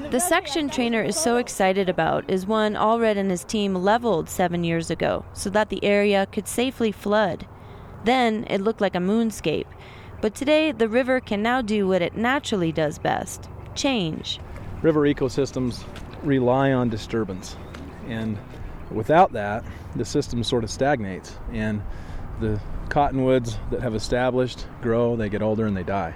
[0.10, 4.63] The section Trainer is so excited about is one Allred and his team leveled seven
[4.63, 7.46] years ago so that the area could safely flood.
[8.04, 9.68] Then it looked like a moonscape.
[10.22, 14.39] But today, the river can now do what it naturally does best change.
[14.82, 15.84] river ecosystems
[16.24, 17.58] rely on disturbance.
[18.08, 18.38] And
[18.92, 19.63] without that,
[19.96, 21.38] the system sort of stagnates.
[21.52, 21.82] And
[22.39, 26.13] the cottonwoods that have established grow, they get older, and they die.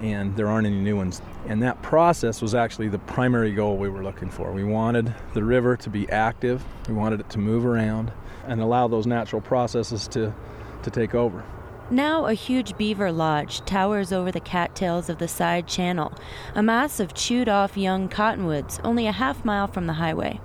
[0.00, 1.20] And there aren't any new ones.
[1.46, 4.50] And that process was actually the primary goal we were looking for.
[4.52, 8.10] We wanted the river to be active, we wanted it to move around,
[8.46, 10.34] and allow those natural processes to,
[10.82, 11.44] to take over.
[11.90, 16.12] Now, a huge beaver lodge towers over the cattails of the side channel,
[16.54, 20.40] a mass of chewed off young cottonwoods only a half mile from the highway.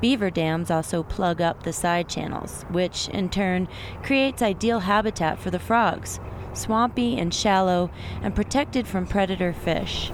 [0.00, 3.66] Beaver dams also plug up the side channels, which, in turn,
[4.02, 6.20] creates ideal habitat for the frogs
[6.56, 7.90] swampy and shallow,
[8.22, 10.10] and protected from predator fish.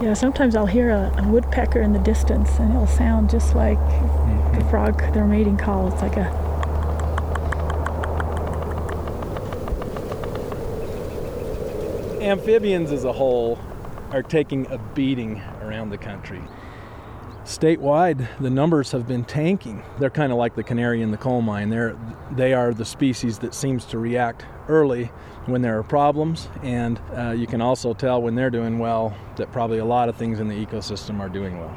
[0.00, 3.78] Yeah, sometimes I'll hear a, a woodpecker in the distance, and it'll sound just like
[3.78, 4.70] the mm-hmm.
[4.70, 5.92] frog, their mating call.
[5.92, 6.47] It's like a
[12.28, 13.58] amphibians as a whole
[14.10, 16.40] are taking a beating around the country.
[17.44, 19.82] Statewide, the numbers have been tanking.
[19.98, 21.70] They're kind of like the canary in the coal mine.
[21.70, 21.96] They're,
[22.32, 25.06] they are the species that seems to react early
[25.46, 29.50] when there are problems, and uh, you can also tell when they're doing well that
[29.50, 31.74] probably a lot of things in the ecosystem are doing well.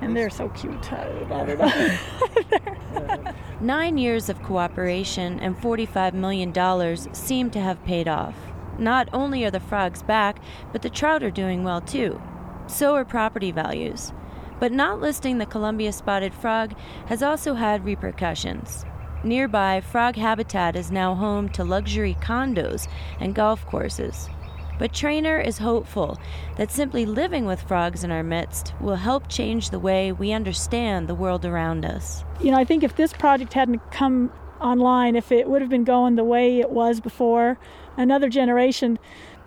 [0.00, 0.90] and they're so cute.
[0.90, 3.34] I love it.
[3.60, 8.34] Nine years of cooperation and $45 million seem to have paid off.
[8.80, 12.20] Not only are the frogs back, but the trout are doing well too.
[12.66, 14.12] So are property values.
[14.58, 16.74] But not listing the Columbia spotted frog
[17.06, 18.84] has also had repercussions.
[19.22, 22.88] Nearby, frog habitat is now home to luxury condos
[23.20, 24.30] and golf courses.
[24.78, 26.18] But Trainer is hopeful
[26.56, 31.06] that simply living with frogs in our midst will help change the way we understand
[31.06, 32.24] the world around us.
[32.40, 35.84] you know, I think if this project hadn't come online, if it would have been
[35.84, 37.58] going the way it was before,
[38.00, 38.98] another generation,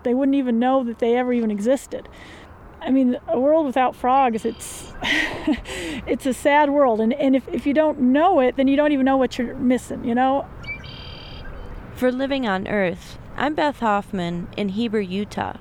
[0.04, 2.08] they wouldn't even know that they ever even existed.
[2.82, 4.94] I mean, a world without frogs, it's
[6.06, 7.00] it's a sad world.
[7.00, 9.56] And, and if, if you don't know it, then you don't even know what you're
[9.56, 10.48] missing, you know?
[11.96, 15.58] For Living on Earth, I'm Beth Hoffman in Heber, Utah.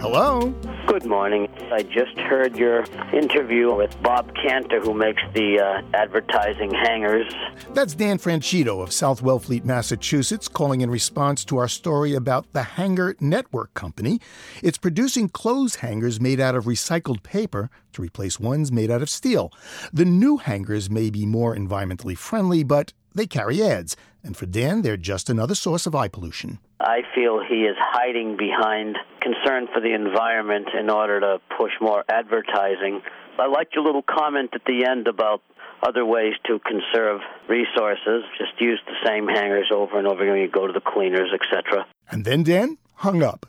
[0.00, 0.54] Hello?
[0.86, 1.48] Good morning.
[1.70, 7.32] I just heard your interview with Bob Cantor, who makes the uh, advertising hangers.
[7.72, 12.62] That's Dan Franchito of South Wellfleet, Massachusetts, calling in response to our story about the
[12.62, 14.20] Hanger Network Company.
[14.62, 19.08] It's producing clothes hangers made out of recycled paper to replace ones made out of
[19.08, 19.52] steel.
[19.92, 24.82] The new hangers may be more environmentally friendly, but they carry ads, and for Dan,
[24.82, 26.58] they're just another source of eye pollution.
[26.82, 32.04] I feel he is hiding behind concern for the environment in order to push more
[32.08, 33.02] advertising.
[33.38, 35.42] I liked your little comment at the end about
[35.86, 38.24] other ways to conserve resources.
[38.36, 41.86] Just use the same hangers over and over again you go to the cleaners, etc.
[42.10, 43.46] And then Dan hung up.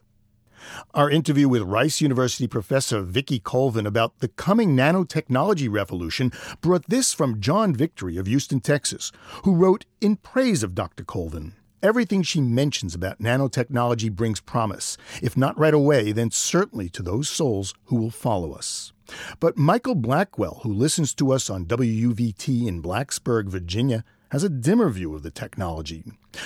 [0.93, 7.13] Our interview with Rice University professor Vicki Colvin about the coming nanotechnology revolution brought this
[7.13, 9.11] from John Victory of Houston, Texas,
[9.43, 11.03] who wrote in praise of Dr.
[11.03, 11.53] Colvin.
[11.83, 17.27] Everything she mentions about nanotechnology brings promise, if not right away, then certainly to those
[17.27, 18.93] souls who will follow us.
[19.41, 24.89] But Michael Blackwell, who listens to us on WUVT in Blacksburg, Virginia, has a dimmer
[24.89, 26.05] view of the technology.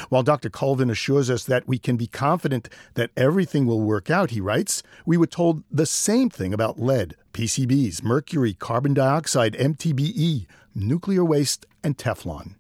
[0.10, 0.50] While Dr.
[0.50, 4.82] Colvin assures us that we can be confident that everything will work out, he writes,
[5.06, 11.68] we were told the same thing about lead, PCBs, mercury, carbon dioxide, MTBE, nuclear waste,
[11.84, 12.56] and Teflon.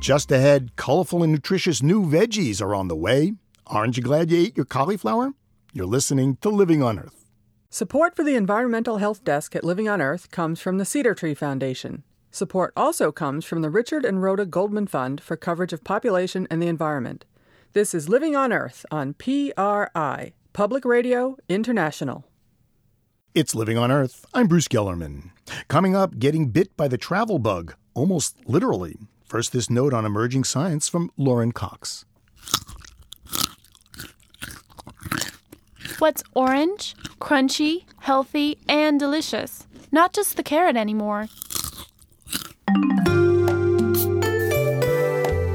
[0.00, 3.34] Just ahead, colorful and nutritious new veggies are on the way.
[3.66, 5.34] Aren't you glad you ate your cauliflower?
[5.74, 7.26] You're listening to Living on Earth.
[7.68, 11.34] Support for the Environmental Health Desk at Living on Earth comes from the Cedar Tree
[11.34, 12.02] Foundation.
[12.30, 16.62] Support also comes from the Richard and Rhoda Goldman Fund for coverage of population and
[16.62, 17.26] the environment.
[17.74, 22.24] This is Living on Earth on PRI, Public Radio International.
[23.34, 24.24] It's Living on Earth.
[24.32, 25.32] I'm Bruce Gellerman.
[25.68, 28.96] Coming up, getting bit by the travel bug, almost literally.
[29.30, 32.04] First, this note on emerging science from Lauren Cox.
[36.00, 39.68] What's orange, crunchy, healthy, and delicious?
[39.92, 41.28] Not just the carrot anymore.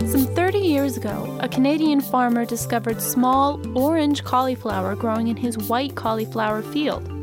[0.07, 5.95] Some 30 years ago, a Canadian farmer discovered small orange cauliflower growing in his white
[5.95, 7.14] cauliflower field.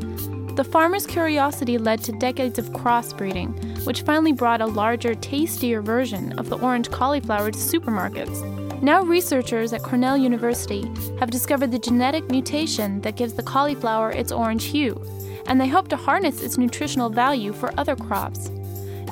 [0.55, 6.37] The farmer's curiosity led to decades of crossbreeding, which finally brought a larger, tastier version
[6.37, 8.81] of the orange cauliflower to supermarkets.
[8.83, 10.83] Now, researchers at Cornell University
[11.19, 15.01] have discovered the genetic mutation that gives the cauliflower its orange hue,
[15.47, 18.49] and they hope to harness its nutritional value for other crops.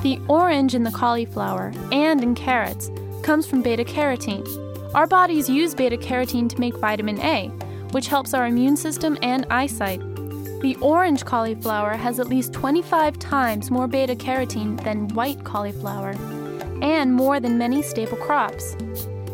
[0.03, 2.91] The orange in the cauliflower and in carrots
[3.23, 4.45] comes from beta carotene.
[4.93, 7.47] Our bodies use beta carotene to make vitamin A,
[7.93, 10.01] which helps our immune system and eyesight.
[10.61, 16.11] The orange cauliflower has at least 25 times more beta carotene than white cauliflower,
[16.83, 18.75] and more than many staple crops.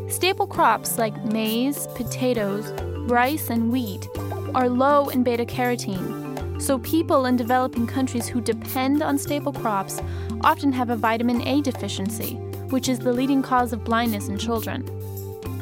[0.08, 2.72] Staple crops like maize, potatoes,
[3.10, 4.08] rice, and wheat
[4.56, 10.02] are low in beta carotene, so people in developing countries who depend on staple crops
[10.46, 12.36] often have a vitamin A deficiency,
[12.70, 14.86] which is the leading cause of blindness in children.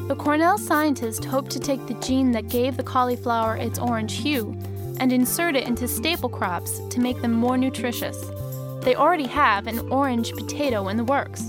[0.08, 4.56] The Cornell scientists hoped to take the gene that gave the cauliflower its orange hue
[5.00, 8.17] and insert it into staple crops to make them more nutritious.
[8.81, 11.41] They already have an orange potato in the works.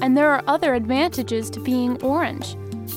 [0.00, 2.56] And there are other advantages to being orange.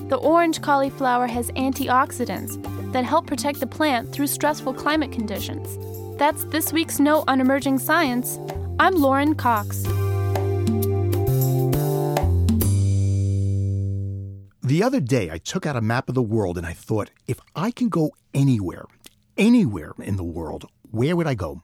[0.10, 2.62] The orange cauliflower has antioxidants
[2.94, 5.78] that help protect the plant through stressful climate conditions.
[6.18, 8.40] That's this week's Note on Emerging Science.
[8.80, 9.84] I'm Lauren Cox.
[14.64, 17.40] The other day, I took out a map of the world and I thought, if
[17.56, 18.86] I can go anywhere,
[19.38, 21.62] anywhere in the world, where would I go?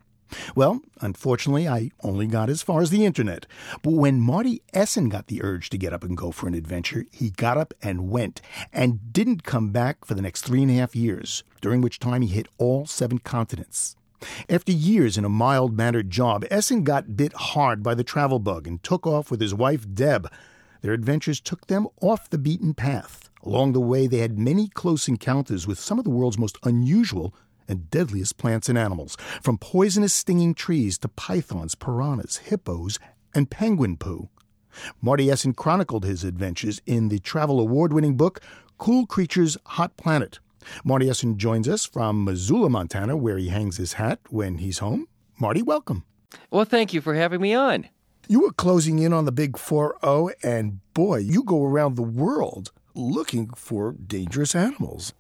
[0.56, 3.46] Well, unfortunately, I only got as far as the internet.
[3.82, 7.06] But when Marty Essen got the urge to get up and go for an adventure,
[7.12, 10.76] he got up and went, and didn't come back for the next three and a
[10.76, 13.96] half years, during which time he hit all seven continents.
[14.50, 18.68] After years in a mild mannered job, Essen got bit hard by the travel bug
[18.68, 20.32] and took off with his wife, Deb.
[20.82, 23.30] Their adventures took them off the beaten path.
[23.44, 27.34] Along the way, they had many close encounters with some of the world's most unusual
[27.68, 33.00] and deadliest plants and animals, from poisonous stinging trees to pythons, piranhas, hippos,
[33.34, 34.30] and penguin poo.
[35.02, 38.42] Marty Essen chronicled his adventures in the travel award winning book,
[38.78, 40.40] Cool Creatures Hot Planet.
[40.84, 45.08] Marty Essen joins us from Missoula, Montana, where he hangs his hat when he's home.
[45.40, 46.06] Marty, welcome.
[46.50, 47.88] Well, thank you for having me on.
[48.28, 52.02] You were closing in on the big 4 0, and boy, you go around the
[52.02, 55.14] world looking for dangerous animals.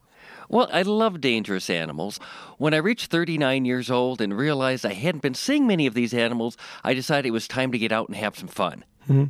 [0.53, 2.19] Well, I love dangerous animals.
[2.59, 6.13] When I reached 39 years old and realized I hadn't been seeing many of these
[6.13, 8.85] animals, I decided it was time to get out and have some fun.
[9.09, 9.23] Mm-hmm.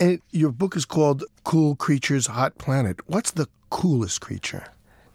[0.00, 2.98] And your book is called Cool Creatures Hot Planet.
[3.06, 4.64] What's the coolest creature?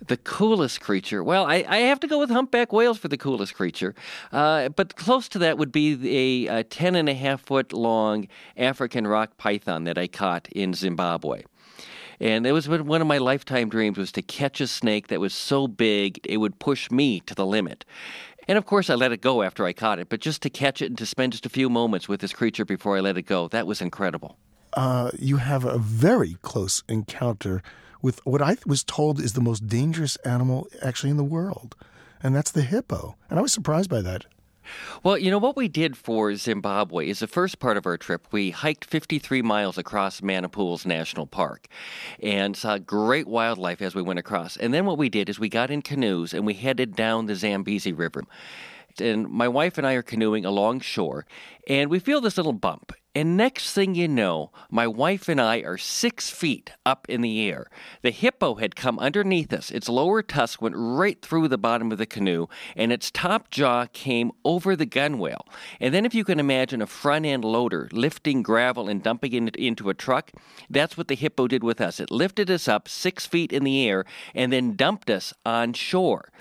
[0.08, 1.22] The coolest creature.
[1.22, 3.94] Well, I, I, have to go with humpback whales for the coolest creature.
[4.32, 8.30] Uh, but close to that would be a, a 10 and a half foot long
[8.56, 11.44] African rock python that I caught in Zimbabwe.
[12.22, 15.34] And it was one of my lifetime dreams was to catch a snake that was
[15.34, 17.84] so big it would push me to the limit.
[18.48, 20.84] And of course, I let it go after I caught it, but just to catch
[20.84, 23.24] it and to spend just a few moments with this creature before I let it
[23.24, 24.38] go, that was incredible.
[24.74, 27.64] Uh, you have a very close encounter
[28.04, 31.76] with what I was told is the most dangerous animal actually in the world,
[32.22, 33.16] and that's the hippo.
[33.32, 34.26] And I was surprised by that.
[35.04, 38.28] Well, you know, what we did for Zimbabwe is the first part of our trip.
[38.32, 41.68] We hiked 53 miles across Mana-Pools National Park
[42.22, 44.58] and saw great wildlife as we went across.
[44.58, 47.36] And then what we did is we got in canoes and we headed down the
[47.36, 48.24] Zambezi River.
[49.00, 51.26] And my wife and I are canoeing along shore,
[51.68, 52.94] and we feel this little bump.
[53.14, 57.46] And next thing you know, my wife and I are six feet up in the
[57.50, 57.68] air.
[58.04, 59.70] The hippo had come underneath us.
[59.70, 63.88] Its lower tusk went right through the bottom of the canoe, and its top jaw
[63.92, 65.46] came over the gunwale.
[65.82, 69.58] And then, if you can imagine a front end loader lifting gravel and dumping it
[69.58, 70.32] into a truck,
[70.70, 72.00] that's what the hippo did with us.
[72.00, 76.32] It lifted us up six feet in the air and then dumped us on shore.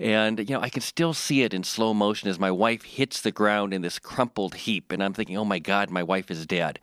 [0.00, 3.20] And, you know, I can still see it in slow motion as my wife hits
[3.20, 4.92] the ground in this crumpled heap.
[4.92, 6.78] And I'm thinking, oh my God, my wife is dead.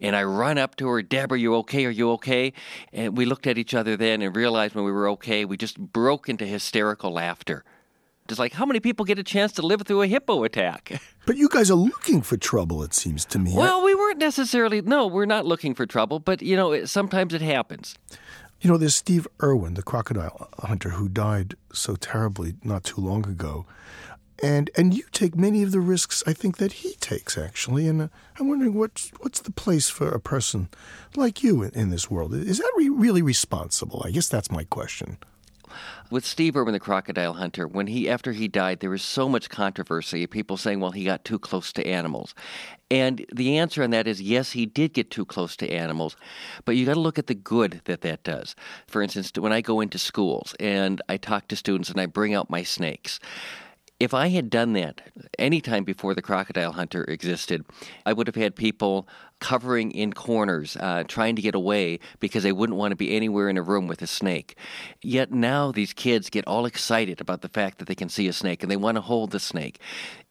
[0.00, 1.86] And I run up to her, Deb, are you okay?
[1.86, 2.52] Are you okay?
[2.92, 5.78] And we looked at each other then and realized when we were okay, we just
[5.78, 7.64] broke into hysterical laughter.
[8.28, 11.00] It's like, how many people get a chance to live through a hippo attack?
[11.26, 13.54] But you guys are looking for trouble, it seems to me.
[13.54, 17.42] Well, we weren't necessarily, no, we're not looking for trouble, but, you know, sometimes it
[17.42, 17.94] happens.
[18.60, 23.28] You know, there's Steve Irwin, the crocodile hunter who died so terribly not too long
[23.28, 23.64] ago.
[24.42, 28.02] And and you take many of the risks I think that he takes actually, and
[28.02, 30.68] uh, I'm wondering what's what's the place for a person
[31.14, 32.34] like you in, in this world?
[32.34, 34.02] Is that re- really responsible?
[34.04, 35.18] I guess that's my question.
[36.10, 39.50] With Steve Irwin, the crocodile hunter, when he after he died, there was so much
[39.50, 40.26] controversy.
[40.26, 42.34] People saying, "Well, he got too close to animals,"
[42.90, 46.16] and the answer on that is yes, he did get too close to animals,
[46.64, 48.56] but you got to look at the good that that does.
[48.88, 52.34] For instance, when I go into schools and I talk to students and I bring
[52.34, 53.20] out my snakes
[54.00, 55.02] if I had done that
[55.38, 57.66] any time before the crocodile hunter existed,
[58.06, 59.06] I would have had people
[59.40, 63.50] covering in corners, uh, trying to get away because they wouldn't want to be anywhere
[63.50, 64.56] in a room with a snake.
[65.02, 68.32] Yet now these kids get all excited about the fact that they can see a
[68.32, 69.78] snake and they want to hold the snake.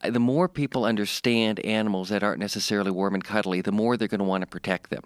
[0.02, 4.08] Uh, the more people understand animals that aren't necessarily warm and cuddly, the more they're
[4.08, 5.04] going to want to protect them.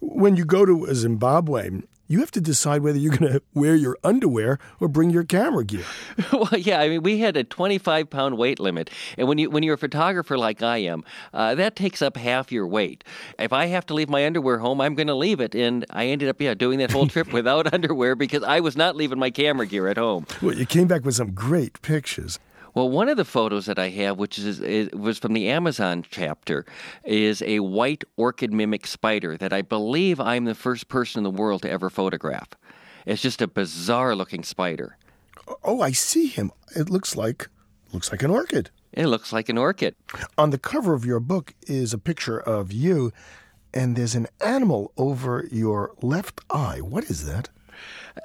[0.00, 3.96] When you go to Zimbabwe, you have to decide whether you're going to wear your
[4.04, 5.84] underwear or bring your camera gear.
[6.32, 9.62] well, yeah, I mean, we had a 25 pound weight limit, and when you when
[9.62, 13.04] you're a photographer like I am, uh, that takes up half your weight.
[13.38, 16.06] If I have to leave my underwear home, I'm going to leave it, and I
[16.06, 19.30] ended up yeah doing that whole trip without underwear because I was not leaving my
[19.30, 20.26] camera gear at home.
[20.42, 22.38] Well, you came back with some great pictures.
[22.76, 26.04] Well, one of the photos that I have, which is, is, was from the Amazon
[26.10, 26.66] chapter,
[27.04, 31.30] is a white orchid mimic spider that I believe I'm the first person in the
[31.30, 32.48] world to ever photograph.
[33.06, 34.98] It's just a bizarre looking spider.
[35.64, 36.52] Oh, I see him.
[36.74, 37.48] It looks like
[37.94, 38.68] looks like an orchid.
[38.92, 39.96] It looks like an orchid.
[40.36, 43.10] On the cover of your book is a picture of you
[43.72, 46.82] and there's an animal over your left eye.
[46.82, 47.48] What is that?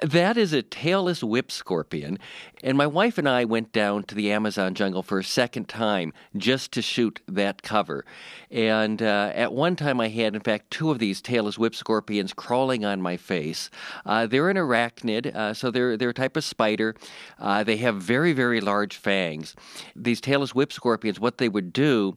[0.02, 2.18] That is a tailless whip scorpion.
[2.62, 6.12] And my wife and I went down to the Amazon jungle for a second time
[6.36, 8.04] just to shoot that cover.
[8.50, 12.32] And uh, at one time, I had, in fact, two of these tailless whip scorpions
[12.32, 13.70] crawling on my face.
[14.06, 16.94] Uh, they're an arachnid, uh, so they're, they're a type of spider.
[17.38, 19.54] Uh, they have very, very large fangs.
[19.96, 22.16] These tailless whip scorpions, what they would do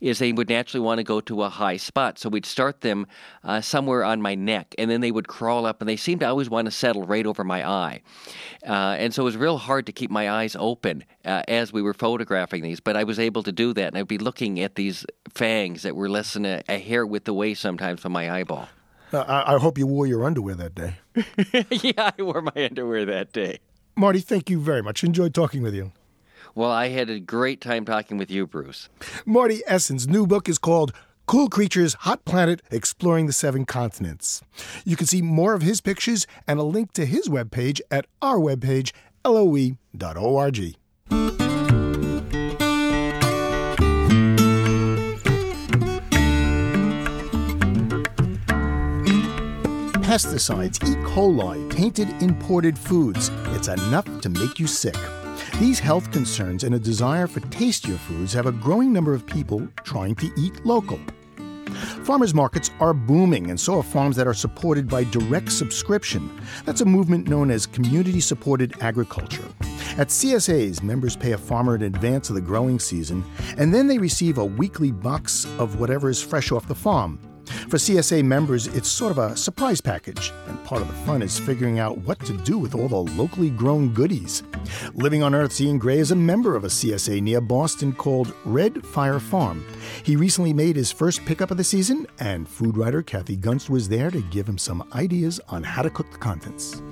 [0.00, 2.18] is they would naturally want to go to a high spot.
[2.18, 3.06] So we'd start them
[3.44, 6.28] uh, somewhere on my neck, and then they would crawl up, and they seemed to
[6.28, 8.02] always want to settle right over my eye.
[8.66, 11.82] Uh, and so it was real hard to keep my eyes open uh, as we
[11.82, 13.88] were photographing these, but I was able to do that.
[13.88, 17.28] And I'd be looking at these fangs that were less than a, a hair width
[17.28, 18.68] away sometimes from my eyeball.
[19.12, 20.96] Uh, I, I hope you wore your underwear that day.
[21.70, 23.60] yeah, I wore my underwear that day.
[23.96, 25.04] Marty, thank you very much.
[25.04, 25.92] Enjoyed talking with you.
[26.54, 28.88] Well, I had a great time talking with you, Bruce.
[29.26, 30.92] Marty Essen's new book is called
[31.26, 34.42] Cool Creatures Hot Planet Exploring the Seven Continents.
[34.84, 38.36] You can see more of his pictures and a link to his webpage at our
[38.36, 38.92] webpage,
[39.24, 39.76] loe.org.
[50.06, 50.94] Pesticides, E.
[51.02, 53.32] coli, tainted imported foods.
[53.46, 54.94] It's enough to make you sick.
[55.58, 59.66] These health concerns and a desire for tastier foods have a growing number of people
[59.82, 61.00] trying to eat local.
[62.04, 66.30] Farmers markets are booming, and so are farms that are supported by direct subscription.
[66.64, 69.44] That's a movement known as community supported agriculture.
[69.98, 73.24] At CSAs, members pay a farmer in advance of the growing season,
[73.56, 77.18] and then they receive a weekly box of whatever is fresh off the farm.
[77.46, 81.38] For CSA members, it's sort of a surprise package, and part of the fun is
[81.38, 84.42] figuring out what to do with all the locally grown goodies.
[84.94, 88.84] Living on Earth's Ian Gray is a member of a CSA near Boston called Red
[88.84, 89.64] Fire Farm.
[90.02, 93.88] He recently made his first pickup of the season, and food writer Kathy Gunst was
[93.88, 96.82] there to give him some ideas on how to cook the contents.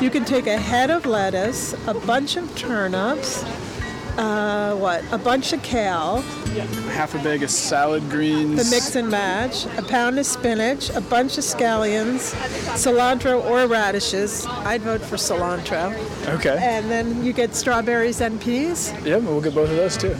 [0.00, 3.44] You can take a head of lettuce, a bunch of turnips,
[4.20, 6.20] uh, what, a bunch of kale,
[6.92, 8.62] half a bag of salad greens.
[8.62, 12.34] the mix and match, a pound of spinach, a bunch of scallions,
[12.76, 14.44] cilantro or radishes.
[14.46, 15.94] I'd vote for cilantro.
[16.34, 16.58] Okay.
[16.60, 18.92] And then you get strawberries and peas.
[19.04, 20.14] Yeah, we'll get both of those too.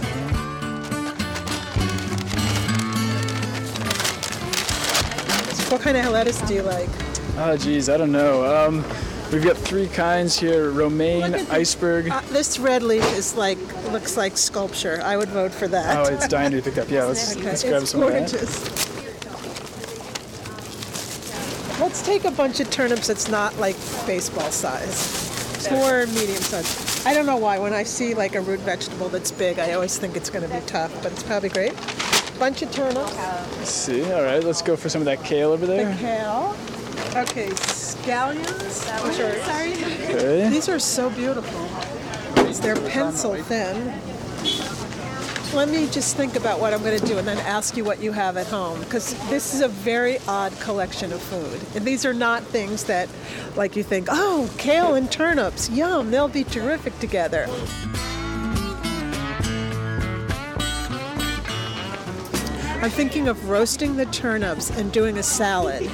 [5.70, 6.88] What kind of lettuce do you like?
[7.36, 8.44] Oh, geez, I don't know.
[8.44, 8.84] Um,
[9.32, 12.10] we've got three kinds here: romaine, the- iceberg.
[12.10, 13.58] Uh, this red leaf is like
[13.92, 15.00] looks like sculpture.
[15.02, 15.98] I would vote for that.
[16.06, 16.88] Oh, it's dying to be picked up.
[16.90, 18.30] Yeah, let's, Okay, let's grab it's some of that.
[18.30, 18.90] gorgeous.
[21.80, 23.76] Let's take a bunch of turnips that's not like
[24.06, 25.28] baseball size.
[25.72, 27.04] Or medium size.
[27.06, 27.58] I don't know why.
[27.58, 30.54] When I see like a root vegetable that's big, I always think it's going to
[30.54, 31.74] be tough, but it's probably great.
[32.38, 33.14] Bunch of turnips.
[33.16, 34.10] Let's see.
[34.12, 35.96] All right, let's go for some of that kale over The there.
[35.98, 36.56] kale.
[37.16, 37.48] Okay,
[39.20, 39.72] are, sorry.
[39.72, 40.48] Okay.
[40.48, 41.66] These are so beautiful.
[42.60, 43.92] They're pencil thin.
[45.54, 48.00] Let me just think about what I'm going to do and then ask you what
[48.00, 51.60] you have at home because this is a very odd collection of food.
[51.74, 53.08] And these are not things that,
[53.56, 57.46] like, you think, oh, kale and turnips, yum, they'll be terrific together.
[62.82, 65.90] I'm thinking of roasting the turnips and doing a salad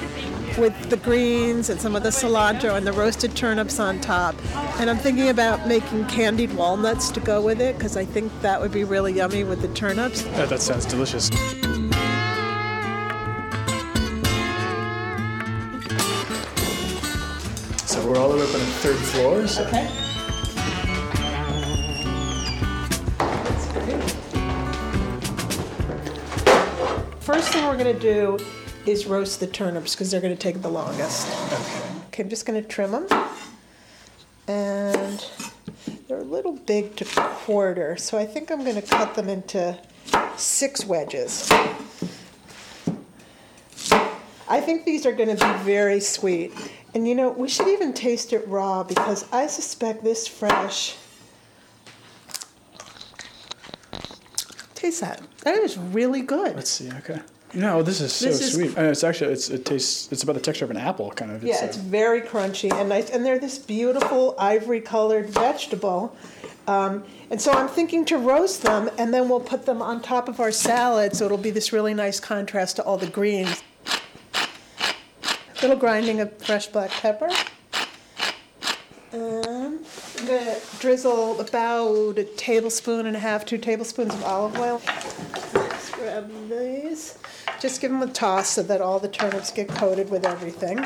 [0.59, 4.35] with the greens and some of the cilantro and the roasted turnips on top.
[4.81, 8.61] And I'm thinking about making candied walnuts to go with it because I think that
[8.61, 10.25] would be really yummy with the turnips.
[10.35, 11.27] Oh, that sounds delicious.
[17.87, 19.47] So we're all the way up on the third floor.
[19.47, 19.65] So.
[19.67, 19.91] Okay.
[27.21, 28.39] First thing we're going to do
[28.87, 31.29] is roast the turnips because they're going to take the longest.
[31.53, 33.07] Okay, Okay, I'm just going to trim them.
[34.49, 35.23] And
[36.09, 39.79] they're a little big to quarter, so I think I'm going to cut them into
[40.37, 41.51] six wedges.
[44.49, 46.55] I think these are going to be very sweet.
[46.95, 50.97] And you know, we should even taste it raw because I suspect this fresh.
[54.75, 55.21] Taste that.
[55.43, 56.55] That is really good.
[56.55, 56.91] Let's see.
[56.91, 57.21] Okay.
[57.55, 58.77] No, this is so This is sweet.
[58.77, 61.43] And it's actually it's it tastes it's about the texture of an apple kind of.
[61.43, 66.17] Yeah, uh, it's very crunchy and nice, and they're this beautiful ivory-colored vegetable.
[66.67, 70.29] Um, and so I'm thinking to roast them, and then we'll put them on top
[70.29, 73.63] of our salad, so it'll be this really nice contrast to all the greens.
[75.63, 77.31] Little grinding of fresh black pepper.
[79.13, 84.83] And I'm gonna drizzle about a tablespoon and a half, two tablespoons of olive oil.
[85.93, 87.17] grab these.
[87.61, 90.79] Just give them a toss so that all the turnips get coated with everything.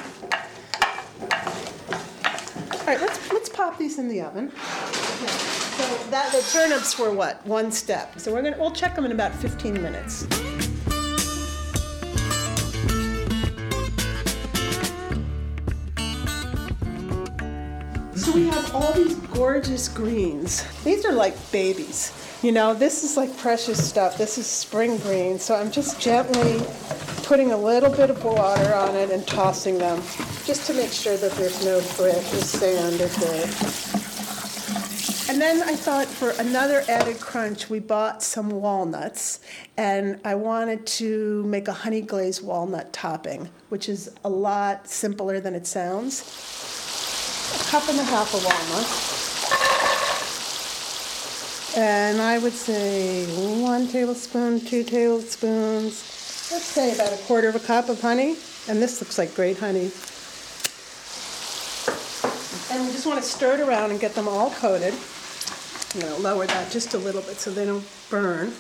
[2.73, 4.53] All right, let's, let's pop these in the oven.
[4.53, 7.45] So that, the turnips were what?
[7.45, 8.21] One step.
[8.21, 10.27] So we're gonna, we'll check them in about 15 minutes.
[18.15, 20.65] So we have all these gorgeous greens.
[20.85, 22.30] These are like babies.
[22.43, 24.17] You know, this is like precious stuff.
[24.17, 25.39] This is spring green.
[25.39, 26.63] So I'm just gently
[27.25, 30.03] putting a little bit of water on it and tossing them
[30.47, 33.91] just to make sure that there's no grit or sand or dirt.
[35.29, 39.41] And then I thought for another added crunch, we bought some walnuts,
[39.77, 45.41] and I wanted to make a honey glazed walnut topping, which is a lot simpler
[45.41, 46.23] than it sounds.
[47.55, 49.30] A cup and a half of walnuts.
[51.77, 53.27] And I would say
[53.63, 58.37] one tablespoon, two tablespoons, let's say about a quarter of a cup of honey.
[58.69, 59.91] And this looks like great honey.
[62.73, 64.95] And we just want to stir it around and get them all coated.
[65.95, 68.53] I'm going to lower that just a little bit so they don't burn.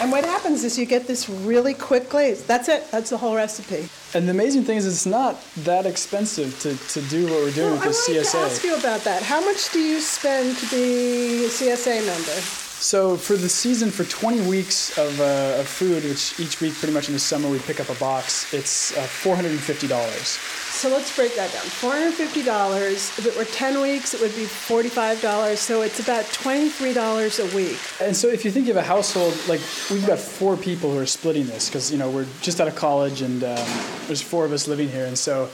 [0.00, 2.44] And what happens is you get this really quick glaze.
[2.46, 2.90] That's it.
[2.90, 3.90] That's the whole recipe.
[4.12, 7.70] And the amazing thing is, it's not that expensive to, to do what we're doing
[7.78, 8.32] Well, with I the wanted CSA.
[8.32, 9.22] to ask you about that.
[9.22, 12.40] How much do you spend to be a CSA member?
[12.80, 16.94] So for the season, for 20 weeks of, uh, of food, which each week, pretty
[16.94, 18.52] much in the summer, we pick up a box.
[18.52, 20.69] It's uh, $450.
[20.80, 21.60] So let's break that down.
[21.64, 23.18] $450.
[23.18, 25.58] If it were 10 weeks, it would be $45.
[25.58, 27.78] So it's about $23 a week.
[28.00, 29.60] And so if you think of a household, like
[29.90, 32.76] we've got four people who are splitting this because, you know, we're just out of
[32.76, 33.68] college and um,
[34.06, 35.04] there's four of us living here.
[35.04, 35.50] And so,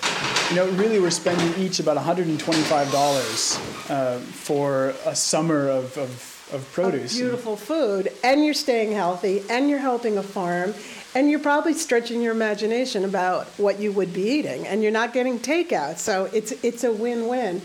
[0.48, 6.68] you know, really we're spending each about $125 uh, for a summer of, of, of
[6.72, 7.16] produce.
[7.16, 10.74] Beautiful food, and you're staying healthy, and you're helping a farm,
[11.14, 15.12] and you're probably stretching your imagination about what you would be eating, and you're not
[15.12, 15.99] getting takeout.
[15.99, 17.62] So it's it's a win-win.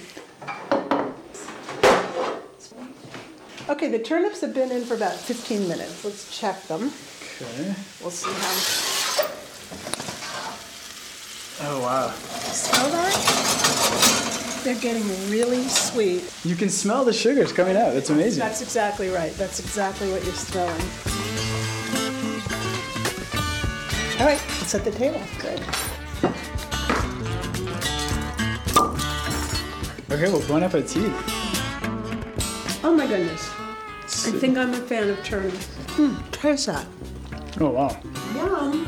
[3.69, 6.03] Okay, the turnips have been in for about 15 minutes.
[6.03, 6.91] Let's check them.
[7.41, 7.73] Okay.
[8.01, 9.27] We'll see how.
[11.63, 12.09] Oh, wow.
[12.09, 13.60] Smell that?
[14.63, 16.23] They're getting really sweet.
[16.45, 17.93] You can smell the sugars coming out.
[17.93, 18.39] That's amazing.
[18.39, 19.33] That's exactly right.
[19.33, 20.81] That's exactly what you're smelling.
[24.19, 25.19] All right, let's set the table.
[25.39, 25.59] Good.
[30.11, 31.11] Okay, well, bon appetit.
[32.83, 33.49] Oh my goodness.
[34.27, 35.65] I think I'm a fan of turnips.
[35.95, 36.85] Hmm, taste that.
[37.59, 37.99] Oh, wow.
[38.35, 38.85] Yum.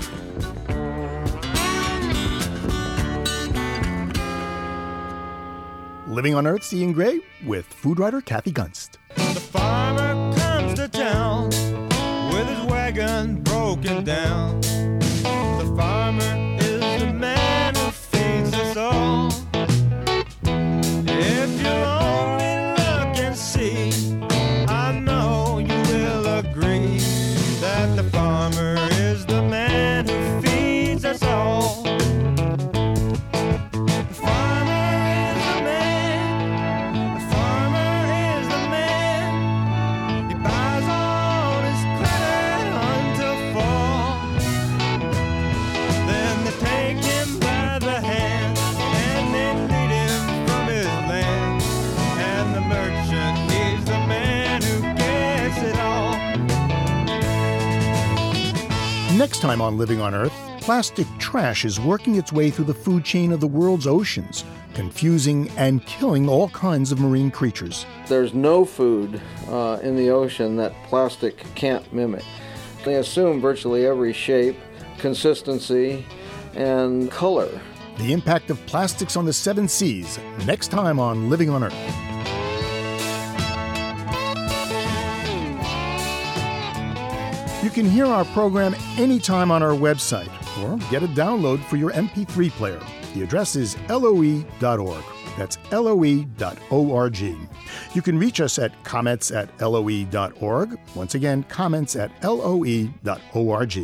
[6.14, 8.98] Living on Earth, Ian Gray with food writer Kathy Gunst.
[9.52, 14.63] farmer comes to town with his wagon broken down.
[59.44, 60.32] Time on Living on Earth,
[60.62, 65.50] plastic trash is working its way through the food chain of the world's oceans, confusing
[65.58, 67.86] and killing all kinds of marine creatures.
[68.08, 69.20] There's no food
[69.50, 72.24] uh, in the ocean that plastic can't mimic.
[72.86, 74.56] They assume virtually every shape,
[74.98, 76.06] consistency,
[76.56, 77.50] and color.
[77.98, 82.13] The impact of plastics on the seven seas, next time on Living on Earth.
[87.74, 90.30] Can hear our program anytime on our website
[90.64, 92.82] or get a download for your MP3 player.
[93.14, 95.04] The address is loe.org.
[95.38, 97.20] That's loe.org.
[97.20, 100.80] You can reach us at comments at loe.org.
[100.96, 103.80] Once again, comments at loe.org.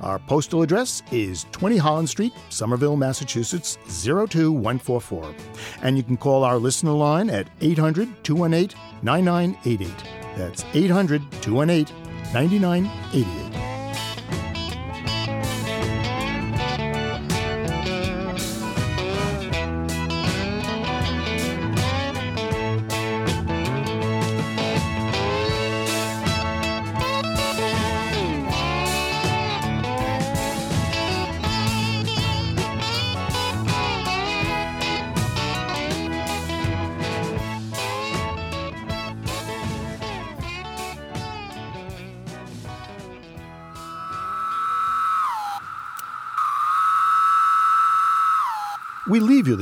[0.00, 5.34] Our postal address is 20 Holland Street, Somerville, Massachusetts 02144.
[5.82, 9.92] And you can call our listener line at 800 218 9988.
[10.36, 12.01] That's 800 218
[12.32, 13.51] 9988.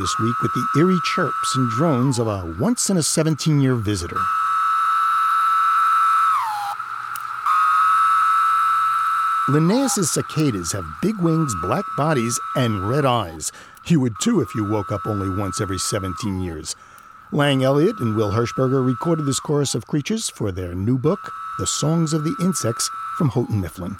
[0.00, 3.74] This week with the eerie chirps and drones of a once in a 17 year
[3.74, 4.16] visitor.
[9.50, 13.52] Linnaeus' cicadas have big wings, black bodies, and red eyes.
[13.84, 16.74] You would too if you woke up only once every 17 years.
[17.30, 21.66] Lang Elliott and Wil Hershberger recorded this chorus of creatures for their new book, The
[21.66, 22.88] Songs of the Insects
[23.18, 23.98] from Houghton Mifflin.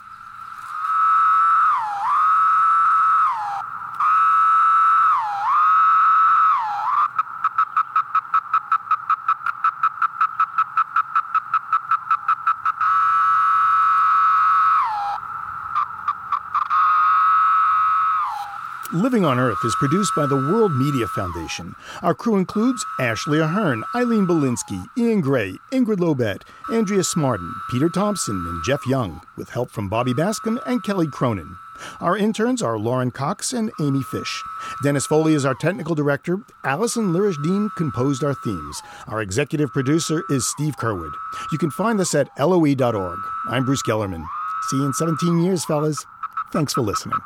[19.11, 21.75] Living on Earth is produced by the World Media Foundation.
[22.01, 26.43] Our crew includes Ashley Ahern, Eileen Bolinsky, Ian Gray, Ingrid Lobet,
[26.73, 31.57] Andrea Smartin, Peter Thompson, and Jeff Young, with help from Bobby Bascomb and Kelly Cronin.
[32.01, 34.45] Our interns are Lauren Cox and Amy Fish.
[34.85, 36.39] Dennis Foley is our technical director.
[36.63, 38.81] Allison Lirish Dean composed our themes.
[39.09, 41.15] Our executive producer is Steve Curwood.
[41.51, 43.19] You can find us at loe.org.
[43.49, 44.25] I'm Bruce Gellerman.
[44.69, 46.07] See you in 17 years, fellas.
[46.53, 47.19] Thanks for listening.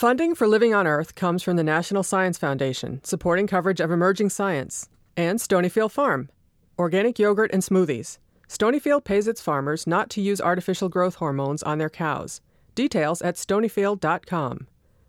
[0.00, 4.30] Funding for Living on Earth comes from the National Science Foundation, supporting coverage of emerging
[4.30, 6.30] science, and Stonyfield Farm,
[6.78, 8.16] organic yogurt and smoothies.
[8.48, 12.40] Stonyfield pays its farmers not to use artificial growth hormones on their cows.
[12.74, 14.68] Details at stonyfield.com.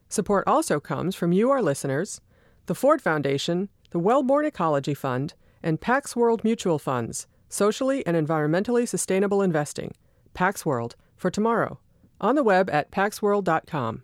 [0.10, 2.20] Support also comes from you, our listeners,
[2.66, 8.86] the Ford Foundation, the Wellborn Ecology Fund, and Pax World Mutual Funds, socially and environmentally
[8.86, 9.94] sustainable investing.
[10.34, 11.80] Pax World for tomorrow.
[12.20, 14.04] On the web at paxworld.com.